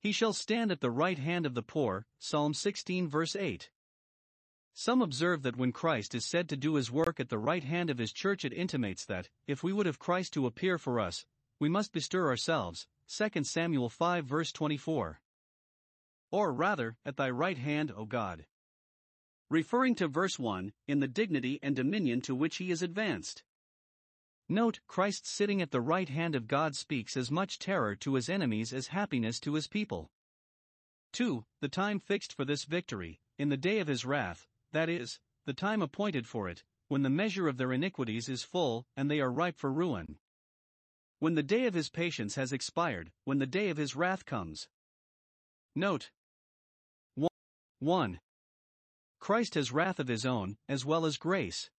He 0.00 0.12
shall 0.12 0.32
stand 0.32 0.72
at 0.72 0.80
the 0.80 0.90
right 0.90 1.18
hand 1.18 1.46
of 1.46 1.54
the 1.54 1.62
poor, 1.62 2.06
Psalm 2.18 2.52
16 2.52 3.08
verse 3.08 3.36
8. 3.36 3.70
Some 4.74 5.02
observe 5.02 5.42
that 5.42 5.56
when 5.56 5.70
Christ 5.70 6.16
is 6.16 6.26
said 6.26 6.48
to 6.48 6.56
do 6.56 6.74
his 6.74 6.90
work 6.90 7.20
at 7.20 7.28
the 7.28 7.38
right 7.38 7.62
hand 7.62 7.90
of 7.90 7.98
his 7.98 8.12
church, 8.12 8.44
it 8.44 8.52
intimates 8.52 9.04
that, 9.06 9.30
if 9.46 9.62
we 9.62 9.72
would 9.72 9.86
have 9.86 10.00
Christ 10.00 10.32
to 10.32 10.46
appear 10.46 10.78
for 10.78 10.98
us, 10.98 11.24
we 11.60 11.68
must 11.68 11.92
bestir 11.92 12.26
ourselves, 12.26 12.88
2 13.08 13.44
Samuel 13.44 13.88
5 13.88 14.24
verse 14.24 14.50
24. 14.50 15.20
Or 16.34 16.52
rather, 16.52 16.96
at 17.04 17.16
thy 17.16 17.30
right 17.30 17.56
hand, 17.56 17.92
O 17.96 18.06
God. 18.06 18.44
Referring 19.50 19.94
to 19.94 20.08
verse 20.08 20.36
1, 20.36 20.72
in 20.88 20.98
the 20.98 21.06
dignity 21.06 21.60
and 21.62 21.76
dominion 21.76 22.20
to 22.22 22.34
which 22.34 22.56
he 22.56 22.72
is 22.72 22.82
advanced. 22.82 23.44
Note, 24.48 24.80
Christ 24.88 25.28
sitting 25.28 25.62
at 25.62 25.70
the 25.70 25.80
right 25.80 26.08
hand 26.08 26.34
of 26.34 26.48
God 26.48 26.74
speaks 26.74 27.16
as 27.16 27.30
much 27.30 27.60
terror 27.60 27.94
to 27.94 28.14
his 28.14 28.28
enemies 28.28 28.72
as 28.72 28.88
happiness 28.88 29.38
to 29.38 29.54
his 29.54 29.68
people. 29.68 30.10
2. 31.12 31.44
The 31.60 31.68
time 31.68 32.00
fixed 32.00 32.32
for 32.32 32.44
this 32.44 32.64
victory, 32.64 33.20
in 33.38 33.48
the 33.48 33.56
day 33.56 33.78
of 33.78 33.86
his 33.86 34.04
wrath, 34.04 34.48
that 34.72 34.88
is, 34.88 35.20
the 35.46 35.54
time 35.54 35.82
appointed 35.82 36.26
for 36.26 36.48
it, 36.48 36.64
when 36.88 37.02
the 37.02 37.10
measure 37.10 37.46
of 37.46 37.58
their 37.58 37.72
iniquities 37.72 38.28
is 38.28 38.42
full 38.42 38.88
and 38.96 39.08
they 39.08 39.20
are 39.20 39.30
ripe 39.30 39.56
for 39.56 39.72
ruin. 39.72 40.18
When 41.20 41.36
the 41.36 41.44
day 41.44 41.66
of 41.66 41.74
his 41.74 41.90
patience 41.90 42.34
has 42.34 42.52
expired, 42.52 43.12
when 43.22 43.38
the 43.38 43.46
day 43.46 43.68
of 43.68 43.76
his 43.76 43.94
wrath 43.94 44.24
comes. 44.24 44.66
Note 45.76 46.10
1. 46.10 46.23
1. 47.78 48.20
Christ 49.18 49.54
has 49.54 49.72
wrath 49.72 49.98
of 49.98 50.08
his 50.08 50.26
own, 50.26 50.56
as 50.68 50.84
well 50.84 51.06
as 51.06 51.16
grace. 51.16 51.70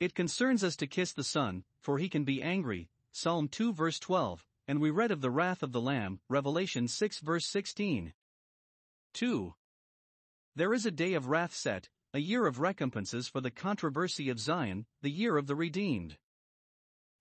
It 0.00 0.14
concerns 0.14 0.62
us 0.62 0.76
to 0.76 0.86
kiss 0.86 1.12
the 1.12 1.24
Son, 1.24 1.64
for 1.80 1.98
he 1.98 2.08
can 2.08 2.24
be 2.24 2.42
angry. 2.42 2.90
Psalm 3.10 3.48
2 3.48 3.72
verse 3.72 3.98
12, 3.98 4.46
and 4.66 4.80
we 4.80 4.90
read 4.90 5.10
of 5.10 5.20
the 5.20 5.30
wrath 5.30 5.62
of 5.62 5.72
the 5.72 5.80
Lamb, 5.80 6.20
Revelation 6.28 6.88
6 6.88 7.20
verse 7.20 7.46
16. 7.46 8.12
2. 9.12 9.54
There 10.54 10.74
is 10.74 10.86
a 10.86 10.90
day 10.90 11.14
of 11.14 11.28
wrath 11.28 11.54
set, 11.54 11.88
a 12.14 12.18
year 12.18 12.46
of 12.46 12.58
recompenses 12.58 13.28
for 13.28 13.40
the 13.40 13.50
controversy 13.50 14.28
of 14.28 14.38
Zion, 14.38 14.86
the 15.00 15.10
year 15.10 15.36
of 15.36 15.46
the 15.46 15.56
redeemed. 15.56 16.18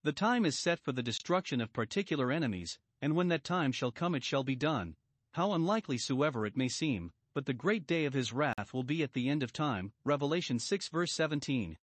The 0.04 0.12
time 0.12 0.46
is 0.46 0.60
set 0.60 0.80
for 0.80 0.92
the 0.92 1.04
destruction 1.04 1.62
of 1.62 1.72
particular 1.72 2.32
enemies, 2.32 2.80
and 3.02 3.16
when 3.16 3.28
that 3.30 3.44
time 3.44 3.72
shall 3.72 3.92
come 3.92 4.16
it 4.16 4.24
shall 4.24 4.44
be 4.44 4.56
done, 4.56 4.96
how 5.34 5.54
unlikely 5.54 5.98
soever 5.98 6.46
it 6.46 6.58
may 6.58 6.68
seem, 6.68 7.14
but 7.34 7.46
the 7.46 7.54
great 7.54 7.88
day 7.88 8.06
of 8.06 8.14
his 8.14 8.34
wrath 8.34 8.74
will 8.74 8.84
be 8.84 9.04
at 9.04 9.14
the 9.14 9.30
end 9.30 9.44
of 9.44 9.54
time. 9.54 9.94
Revelation 10.04 10.60
6 10.60 10.90
verse 10.90 11.12
17. 11.14 11.78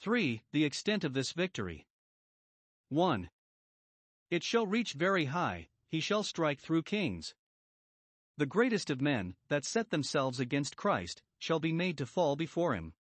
3. 0.00 0.42
The 0.52 0.64
extent 0.64 1.04
of 1.04 1.12
this 1.12 1.32
victory. 1.32 1.86
1. 2.88 3.30
It 4.30 4.42
shall 4.42 4.66
reach 4.66 4.94
very 4.94 5.26
high, 5.26 5.68
he 5.88 6.00
shall 6.00 6.22
strike 6.22 6.60
through 6.60 6.82
kings. 6.82 7.34
The 8.36 8.46
greatest 8.46 8.90
of 8.90 9.00
men, 9.00 9.36
that 9.48 9.64
set 9.64 9.90
themselves 9.90 10.40
against 10.40 10.76
Christ, 10.76 11.22
shall 11.38 11.60
be 11.60 11.72
made 11.72 11.98
to 11.98 12.06
fall 12.06 12.36
before 12.36 12.74
him. 12.74 12.94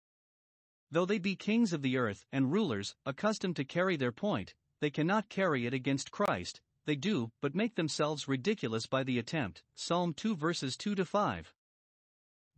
Though 0.91 1.05
they 1.05 1.19
be 1.19 1.37
kings 1.37 1.73
of 1.73 1.83
the 1.83 1.97
earth 1.97 2.25
and 2.33 2.53
rulers, 2.53 2.95
accustomed 3.05 3.57
to 3.57 3.65
carry 3.65 3.97
their 3.97 4.13
point, 4.13 4.55
they 4.81 4.91
cannot 4.91 5.29
carry 5.29 5.67
it 5.67 5.75
against 5.75 6.11
Christ, 6.11 6.61
they 6.87 6.97
do 6.97 7.31
but 7.41 7.55
make 7.55 7.75
themselves 7.75 8.27
ridiculous 8.27 8.87
by 8.87 9.03
the 9.03 9.19
attempt. 9.19 9.63
Psalm 9.75 10.15
2 10.15 10.35
verses 10.35 10.77
2 10.77 10.95
to 10.95 11.05
5. 11.05 11.55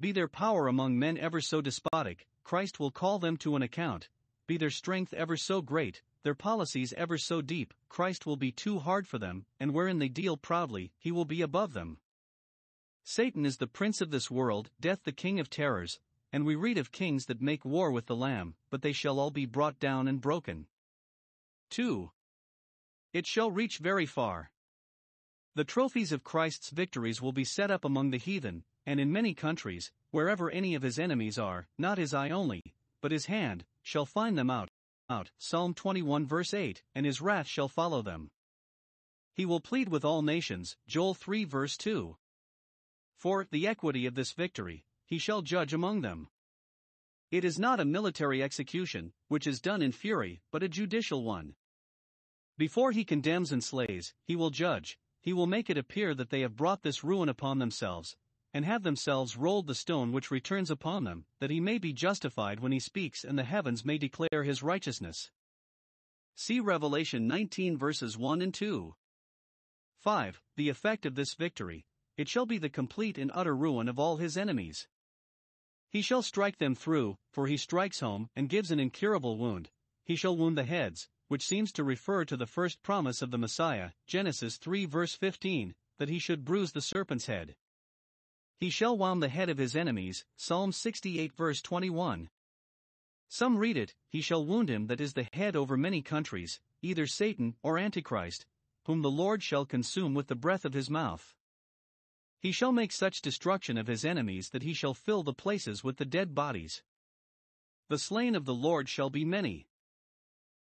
Be 0.00 0.12
their 0.12 0.28
power 0.28 0.68
among 0.68 0.98
men 0.98 1.18
ever 1.18 1.40
so 1.40 1.60
despotic, 1.60 2.28
Christ 2.44 2.78
will 2.78 2.92
call 2.92 3.18
them 3.18 3.36
to 3.38 3.56
an 3.56 3.62
account, 3.62 4.08
be 4.46 4.56
their 4.56 4.70
strength 4.70 5.12
ever 5.12 5.36
so 5.36 5.60
great, 5.60 6.02
their 6.22 6.34
policies 6.34 6.92
ever 6.94 7.18
so 7.18 7.42
deep, 7.42 7.74
Christ 7.88 8.24
will 8.24 8.36
be 8.36 8.52
too 8.52 8.78
hard 8.78 9.06
for 9.06 9.18
them, 9.18 9.44
and 9.58 9.74
wherein 9.74 9.98
they 9.98 10.08
deal 10.08 10.36
proudly, 10.36 10.92
he 10.98 11.12
will 11.12 11.24
be 11.24 11.42
above 11.42 11.72
them. 11.72 11.98
Satan 13.04 13.44
is 13.44 13.56
the 13.56 13.66
prince 13.66 14.00
of 14.00 14.10
this 14.10 14.30
world, 14.30 14.70
death 14.80 15.04
the 15.04 15.12
king 15.12 15.40
of 15.40 15.50
terrors, 15.50 16.00
and 16.32 16.44
we 16.44 16.54
read 16.54 16.78
of 16.78 16.92
kings 16.92 17.26
that 17.26 17.40
make 17.40 17.64
war 17.64 17.90
with 17.90 18.06
the 18.06 18.16
Lamb, 18.16 18.54
but 18.70 18.82
they 18.82 18.92
shall 18.92 19.18
all 19.18 19.30
be 19.30 19.46
brought 19.46 19.78
down 19.78 20.06
and 20.06 20.20
broken. 20.20 20.66
2. 21.70 22.10
It 23.18 23.26
shall 23.26 23.50
reach 23.50 23.78
very 23.78 24.06
far. 24.06 24.52
The 25.56 25.64
trophies 25.64 26.12
of 26.12 26.22
Christ's 26.22 26.70
victories 26.70 27.20
will 27.20 27.32
be 27.32 27.42
set 27.42 27.68
up 27.68 27.84
among 27.84 28.10
the 28.10 28.16
heathen, 28.16 28.62
and 28.86 29.00
in 29.00 29.10
many 29.10 29.34
countries, 29.34 29.90
wherever 30.12 30.48
any 30.52 30.76
of 30.76 30.82
his 30.82 31.00
enemies 31.00 31.36
are, 31.36 31.66
not 31.76 31.98
his 31.98 32.14
eye 32.14 32.30
only, 32.30 32.62
but 33.02 33.10
his 33.10 33.26
hand 33.26 33.64
shall 33.82 34.06
find 34.06 34.38
them 34.38 34.50
out. 34.50 34.70
Out. 35.10 35.32
Psalm 35.36 35.74
21 35.74 36.28
verse 36.28 36.54
8, 36.54 36.84
and 36.94 37.04
his 37.04 37.20
wrath 37.20 37.48
shall 37.48 37.66
follow 37.66 38.02
them. 38.02 38.30
He 39.34 39.44
will 39.44 39.58
plead 39.58 39.88
with 39.88 40.04
all 40.04 40.22
nations. 40.22 40.76
Joel 40.86 41.14
3 41.14 41.42
verse 41.42 41.76
2. 41.76 42.16
For 43.16 43.48
the 43.50 43.66
equity 43.66 44.06
of 44.06 44.14
this 44.14 44.30
victory, 44.30 44.84
he 45.04 45.18
shall 45.18 45.42
judge 45.42 45.74
among 45.74 46.02
them. 46.02 46.28
It 47.32 47.44
is 47.44 47.58
not 47.58 47.80
a 47.80 47.84
military 47.84 48.44
execution, 48.44 49.12
which 49.26 49.48
is 49.48 49.60
done 49.60 49.82
in 49.82 49.90
fury, 49.90 50.40
but 50.52 50.62
a 50.62 50.68
judicial 50.68 51.24
one. 51.24 51.56
Before 52.58 52.90
he 52.90 53.04
condemns 53.04 53.52
and 53.52 53.62
slays, 53.62 54.14
he 54.24 54.34
will 54.34 54.50
judge, 54.50 54.98
he 55.20 55.32
will 55.32 55.46
make 55.46 55.70
it 55.70 55.78
appear 55.78 56.12
that 56.14 56.30
they 56.30 56.40
have 56.40 56.56
brought 56.56 56.82
this 56.82 57.04
ruin 57.04 57.28
upon 57.28 57.60
themselves, 57.60 58.16
and 58.52 58.64
have 58.64 58.82
themselves 58.82 59.36
rolled 59.36 59.68
the 59.68 59.76
stone 59.76 60.10
which 60.10 60.32
returns 60.32 60.68
upon 60.68 61.04
them, 61.04 61.24
that 61.38 61.50
he 61.50 61.60
may 61.60 61.78
be 61.78 61.92
justified 61.92 62.58
when 62.58 62.72
he 62.72 62.80
speaks 62.80 63.22
and 63.22 63.38
the 63.38 63.44
heavens 63.44 63.84
may 63.84 63.96
declare 63.96 64.42
his 64.42 64.62
righteousness. 64.62 65.30
See 66.34 66.58
Revelation 66.58 67.28
19 67.28 67.78
verses 67.78 68.18
1 68.18 68.42
and 68.42 68.52
2. 68.52 68.94
5. 70.00 70.42
The 70.56 70.68
effect 70.68 71.06
of 71.06 71.14
this 71.14 71.34
victory 71.34 71.86
it 72.16 72.28
shall 72.28 72.46
be 72.46 72.58
the 72.58 72.68
complete 72.68 73.16
and 73.16 73.30
utter 73.32 73.54
ruin 73.54 73.88
of 73.88 74.00
all 74.00 74.16
his 74.16 74.36
enemies. 74.36 74.88
He 75.88 76.02
shall 76.02 76.22
strike 76.22 76.58
them 76.58 76.74
through, 76.74 77.18
for 77.30 77.46
he 77.46 77.56
strikes 77.56 78.00
home 78.00 78.28
and 78.34 78.48
gives 78.48 78.72
an 78.72 78.80
incurable 78.80 79.38
wound. 79.38 79.70
He 80.04 80.16
shall 80.16 80.36
wound 80.36 80.58
the 80.58 80.64
heads, 80.64 81.08
which 81.28 81.46
seems 81.46 81.72
to 81.72 81.84
refer 81.84 82.24
to 82.24 82.36
the 82.36 82.46
first 82.46 82.82
promise 82.82 83.22
of 83.22 83.30
the 83.30 83.38
Messiah, 83.38 83.90
Genesis 84.06 84.56
3 84.56 84.84
verse 84.86 85.14
15, 85.14 85.74
that 85.98 86.08
he 86.08 86.18
should 86.18 86.44
bruise 86.44 86.72
the 86.72 86.80
serpent's 86.80 87.26
head. 87.26 87.54
He 88.58 88.70
shall 88.70 88.98
wound 88.98 89.22
the 89.22 89.28
head 89.28 89.48
of 89.48 89.58
his 89.58 89.76
enemies, 89.76 90.24
Psalm 90.36 90.72
68 90.72 91.32
verse 91.32 91.62
21. 91.62 92.28
Some 93.28 93.58
read 93.58 93.76
it, 93.76 93.94
he 94.08 94.20
shall 94.20 94.44
wound 94.44 94.68
him 94.68 94.86
that 94.86 95.00
is 95.00 95.12
the 95.12 95.28
head 95.32 95.54
over 95.54 95.76
many 95.76 96.02
countries, 96.02 96.60
either 96.82 97.06
Satan 97.06 97.54
or 97.62 97.78
Antichrist, 97.78 98.46
whom 98.86 99.02
the 99.02 99.10
Lord 99.10 99.42
shall 99.42 99.66
consume 99.66 100.14
with 100.14 100.28
the 100.28 100.34
breath 100.34 100.64
of 100.64 100.72
his 100.72 100.88
mouth. 100.90 101.34
He 102.40 102.52
shall 102.52 102.72
make 102.72 102.90
such 102.90 103.20
destruction 103.20 103.76
of 103.76 103.86
his 103.86 104.04
enemies 104.04 104.48
that 104.50 104.62
he 104.62 104.72
shall 104.72 104.94
fill 104.94 105.22
the 105.22 105.34
places 105.34 105.84
with 105.84 105.98
the 105.98 106.04
dead 106.04 106.34
bodies. 106.34 106.82
The 107.88 107.98
slain 107.98 108.34
of 108.34 108.44
the 108.44 108.54
Lord 108.54 108.88
shall 108.88 109.10
be 109.10 109.24
many. 109.24 109.67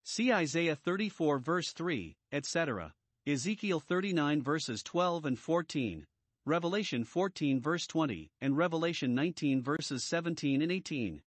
See 0.04 0.32
Isaiah 0.32 0.76
34 0.76 1.40
verse 1.40 1.72
3, 1.72 2.16
etc., 2.32 2.94
Ezekiel 3.28 3.80
39 3.80 4.42
verses 4.42 4.82
12 4.82 5.26
and 5.26 5.38
14, 5.38 6.08
Revelation 6.46 7.04
14 7.04 7.60
verse 7.60 7.86
20, 7.86 8.32
and 8.42 8.58
Revelation 8.58 9.14
19 9.14 9.62
verses 9.62 10.04
17 10.04 10.62
and 10.62 10.72
18. 10.72 11.22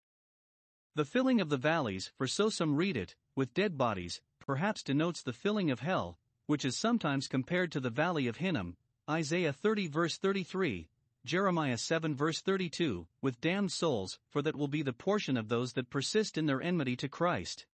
The 0.95 1.05
filling 1.05 1.39
of 1.39 1.49
the 1.49 1.57
valleys, 1.57 2.11
for 2.17 2.27
so 2.27 2.49
some 2.49 2.75
read 2.75 2.97
it, 2.97 3.15
with 3.35 3.53
dead 3.53 3.77
bodies, 3.77 4.19
perhaps 4.39 4.83
denotes 4.83 5.21
the 5.21 5.31
filling 5.31 5.69
of 5.69 5.81
hell, 5.81 6.17
which 6.47 6.65
is 6.65 6.75
sometimes 6.75 7.27
compared 7.27 7.71
to 7.71 7.79
the 7.79 7.89
valley 7.89 8.27
of 8.27 8.37
Hinnom, 8.37 8.77
Isaiah 9.09 9.53
30 9.53 9.87
verse 9.87 10.17
33, 10.17 10.89
Jeremiah 11.23 11.77
7 11.77 12.15
verse 12.15 12.41
32, 12.41 13.07
with 13.21 13.39
damned 13.41 13.71
souls, 13.71 14.17
for 14.27 14.41
that 14.41 14.55
will 14.55 14.67
be 14.67 14.81
the 14.81 14.91
portion 14.91 15.37
of 15.37 15.49
those 15.49 15.73
that 15.73 15.89
persist 15.89 16.37
in 16.37 16.47
their 16.47 16.61
enmity 16.61 16.95
to 16.95 17.07
Christ. 17.07 17.67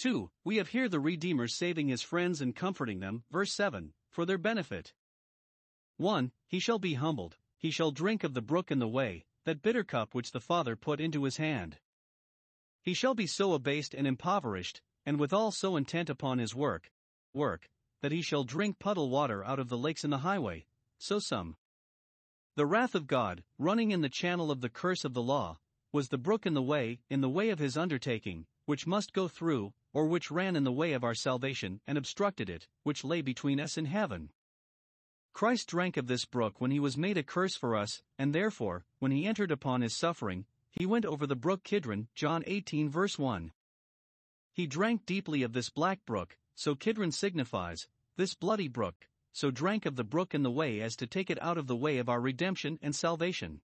2. 0.00 0.30
We 0.44 0.56
have 0.56 0.68
here 0.68 0.88
the 0.88 0.98
Redeemer 0.98 1.46
saving 1.46 1.88
his 1.88 2.00
friends 2.00 2.40
and 2.40 2.56
comforting 2.56 3.00
them, 3.00 3.22
verse 3.30 3.52
7, 3.52 3.92
for 4.08 4.24
their 4.24 4.38
benefit. 4.38 4.94
1. 5.98 6.32
He 6.46 6.58
shall 6.58 6.78
be 6.78 6.94
humbled, 6.94 7.36
he 7.58 7.70
shall 7.70 7.90
drink 7.90 8.24
of 8.24 8.32
the 8.32 8.40
brook 8.40 8.70
in 8.70 8.78
the 8.78 8.88
way, 8.88 9.26
that 9.44 9.60
bitter 9.60 9.84
cup 9.84 10.14
which 10.14 10.32
the 10.32 10.40
Father 10.40 10.74
put 10.74 11.02
into 11.02 11.24
his 11.24 11.36
hand. 11.36 11.80
He 12.82 12.94
shall 12.94 13.14
be 13.14 13.26
so 13.26 13.52
abased 13.52 13.92
and 13.92 14.06
impoverished, 14.06 14.80
and 15.04 15.20
withal 15.20 15.52
so 15.52 15.76
intent 15.76 16.08
upon 16.08 16.38
his 16.38 16.54
work, 16.54 16.90
work, 17.34 17.68
that 18.00 18.10
he 18.10 18.22
shall 18.22 18.44
drink 18.44 18.78
puddle 18.78 19.10
water 19.10 19.44
out 19.44 19.58
of 19.58 19.68
the 19.68 19.76
lakes 19.76 20.02
in 20.02 20.08
the 20.08 20.18
highway, 20.18 20.64
so 20.98 21.18
some. 21.18 21.58
The 22.56 22.64
wrath 22.64 22.94
of 22.94 23.06
God, 23.06 23.44
running 23.58 23.90
in 23.90 24.00
the 24.00 24.08
channel 24.08 24.50
of 24.50 24.62
the 24.62 24.70
curse 24.70 25.04
of 25.04 25.12
the 25.12 25.22
law, 25.22 25.58
was 25.92 26.08
the 26.08 26.16
brook 26.16 26.46
in 26.46 26.54
the 26.54 26.62
way, 26.62 27.00
in 27.10 27.20
the 27.20 27.28
way 27.28 27.50
of 27.50 27.58
his 27.58 27.76
undertaking, 27.76 28.46
which 28.70 28.86
must 28.86 29.12
go 29.12 29.26
through, 29.26 29.72
or 29.92 30.06
which 30.06 30.30
ran 30.30 30.54
in 30.54 30.62
the 30.62 30.70
way 30.70 30.92
of 30.92 31.02
our 31.02 31.12
salvation 31.12 31.80
and 31.88 31.98
obstructed 31.98 32.48
it, 32.48 32.68
which 32.84 33.02
lay 33.02 33.20
between 33.20 33.58
us 33.58 33.76
and 33.76 33.88
heaven. 33.88 34.30
Christ 35.32 35.66
drank 35.66 35.96
of 35.96 36.06
this 36.06 36.24
brook 36.24 36.60
when 36.60 36.70
he 36.70 36.78
was 36.78 36.96
made 36.96 37.18
a 37.18 37.24
curse 37.24 37.56
for 37.56 37.74
us, 37.74 38.00
and 38.16 38.32
therefore, 38.32 38.84
when 39.00 39.10
he 39.10 39.26
entered 39.26 39.50
upon 39.50 39.80
his 39.80 39.98
suffering, 39.98 40.46
he 40.70 40.86
went 40.86 41.04
over 41.04 41.26
the 41.26 41.34
brook 41.34 41.64
Kidron, 41.64 42.06
John 42.14 42.44
18 42.46 42.88
verse 42.88 43.18
1. 43.18 43.50
He 44.52 44.68
drank 44.68 45.04
deeply 45.04 45.42
of 45.42 45.52
this 45.52 45.68
black 45.68 46.06
brook, 46.06 46.38
so 46.54 46.76
Kidron 46.76 47.10
signifies, 47.10 47.88
this 48.16 48.36
bloody 48.36 48.68
brook, 48.68 49.08
so 49.32 49.50
drank 49.50 49.84
of 49.84 49.96
the 49.96 50.04
brook 50.04 50.32
in 50.32 50.44
the 50.44 50.48
way 50.48 50.80
as 50.80 50.94
to 50.94 51.08
take 51.08 51.28
it 51.28 51.42
out 51.42 51.58
of 51.58 51.66
the 51.66 51.74
way 51.74 51.98
of 51.98 52.08
our 52.08 52.20
redemption 52.20 52.78
and 52.80 52.94
salvation. 52.94 53.62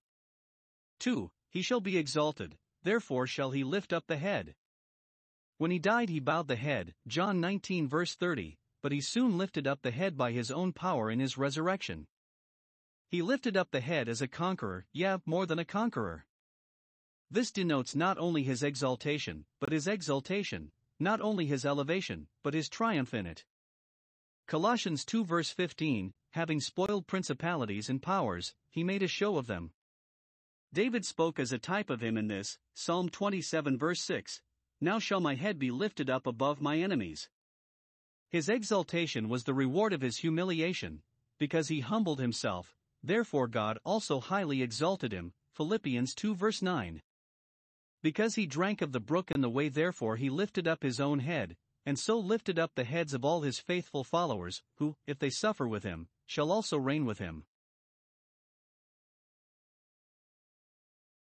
2. 0.99 1.31
He 1.49 1.61
shall 1.61 1.79
be 1.79 1.97
exalted, 1.97 2.57
therefore 2.83 3.25
shall 3.25 3.51
he 3.51 3.63
lift 3.63 3.93
up 3.93 4.07
the 4.07 4.17
head. 4.17 4.53
When 5.57 5.71
he 5.71 5.79
died, 5.79 6.09
he 6.09 6.19
bowed 6.19 6.47
the 6.47 6.55
head, 6.55 6.93
John 7.07 7.41
19 7.41 7.87
verse 7.87 8.13
30, 8.15 8.57
but 8.81 8.91
he 8.91 9.01
soon 9.01 9.37
lifted 9.37 9.65
up 9.65 9.81
the 9.81 9.91
head 9.91 10.15
by 10.15 10.31
his 10.31 10.51
own 10.51 10.71
power 10.71 11.09
in 11.09 11.19
his 11.19 11.37
resurrection. 11.37 12.07
He 13.09 13.21
lifted 13.21 13.57
up 13.57 13.71
the 13.71 13.81
head 13.81 14.07
as 14.07 14.21
a 14.21 14.27
conqueror, 14.27 14.85
yeah, 14.93 15.17
more 15.25 15.45
than 15.45 15.59
a 15.59 15.65
conqueror. 15.65 16.25
This 17.31 17.51
denotes 17.51 17.95
not 17.95 18.17
only 18.17 18.43
his 18.43 18.63
exaltation, 18.63 19.45
but 19.59 19.71
his 19.71 19.87
exaltation, 19.87 20.71
not 20.99 21.21
only 21.21 21.45
his 21.45 21.65
elevation, 21.65 22.27
but 22.43 22.53
his 22.53 22.69
triumph 22.69 23.13
in 23.13 23.25
it. 23.25 23.45
Colossians 24.47 25.03
2 25.05 25.25
verse 25.25 25.49
15, 25.49 26.13
having 26.31 26.61
spoiled 26.61 27.07
principalities 27.07 27.89
and 27.89 28.01
powers, 28.01 28.53
he 28.69 28.83
made 28.83 29.03
a 29.03 29.07
show 29.07 29.37
of 29.37 29.47
them. 29.47 29.71
David 30.71 31.05
spoke 31.05 31.39
as 31.39 31.51
a 31.51 31.57
type 31.57 31.89
of 31.89 32.01
him 32.01 32.17
in 32.17 32.27
this, 32.27 32.57
Psalm 32.73 33.09
27 33.09 33.77
verse 33.77 34.01
6, 34.01 34.41
Now 34.79 34.99
shall 34.99 35.19
my 35.19 35.35
head 35.35 35.57
be 35.57 35.71
lifted 35.71 36.09
up 36.09 36.27
above 36.27 36.61
my 36.61 36.77
enemies. 36.77 37.29
His 38.29 38.49
exaltation 38.49 39.29
was 39.29 39.45
the 39.45 39.53
reward 39.53 39.93
of 39.93 40.01
his 40.01 40.17
humiliation, 40.17 41.01
because 41.39 41.69
he 41.69 41.79
humbled 41.79 42.19
himself, 42.19 42.75
therefore 43.01 43.47
God 43.47 43.79
also 43.83 44.19
highly 44.19 44.61
exalted 44.61 45.11
him. 45.11 45.33
Philippians 45.53 46.13
2 46.13 46.35
verse 46.35 46.61
9. 46.61 47.01
Because 48.03 48.35
he 48.35 48.45
drank 48.45 48.81
of 48.83 48.91
the 48.91 48.99
brook 48.99 49.31
in 49.31 49.41
the 49.41 49.49
way, 49.49 49.69
therefore 49.69 50.17
he 50.17 50.29
lifted 50.29 50.67
up 50.67 50.83
his 50.83 50.99
own 50.99 51.19
head, 51.19 51.57
and 51.85 51.97
so 51.97 52.19
lifted 52.19 52.59
up 52.59 52.75
the 52.75 52.83
heads 52.83 53.13
of 53.13 53.25
all 53.25 53.41
his 53.41 53.57
faithful 53.57 54.03
followers, 54.03 54.61
who, 54.75 54.95
if 55.07 55.17
they 55.17 55.31
suffer 55.31 55.67
with 55.67 55.83
him, 55.83 56.09
shall 56.27 56.51
also 56.51 56.77
reign 56.77 57.05
with 57.05 57.17
him. 57.17 57.45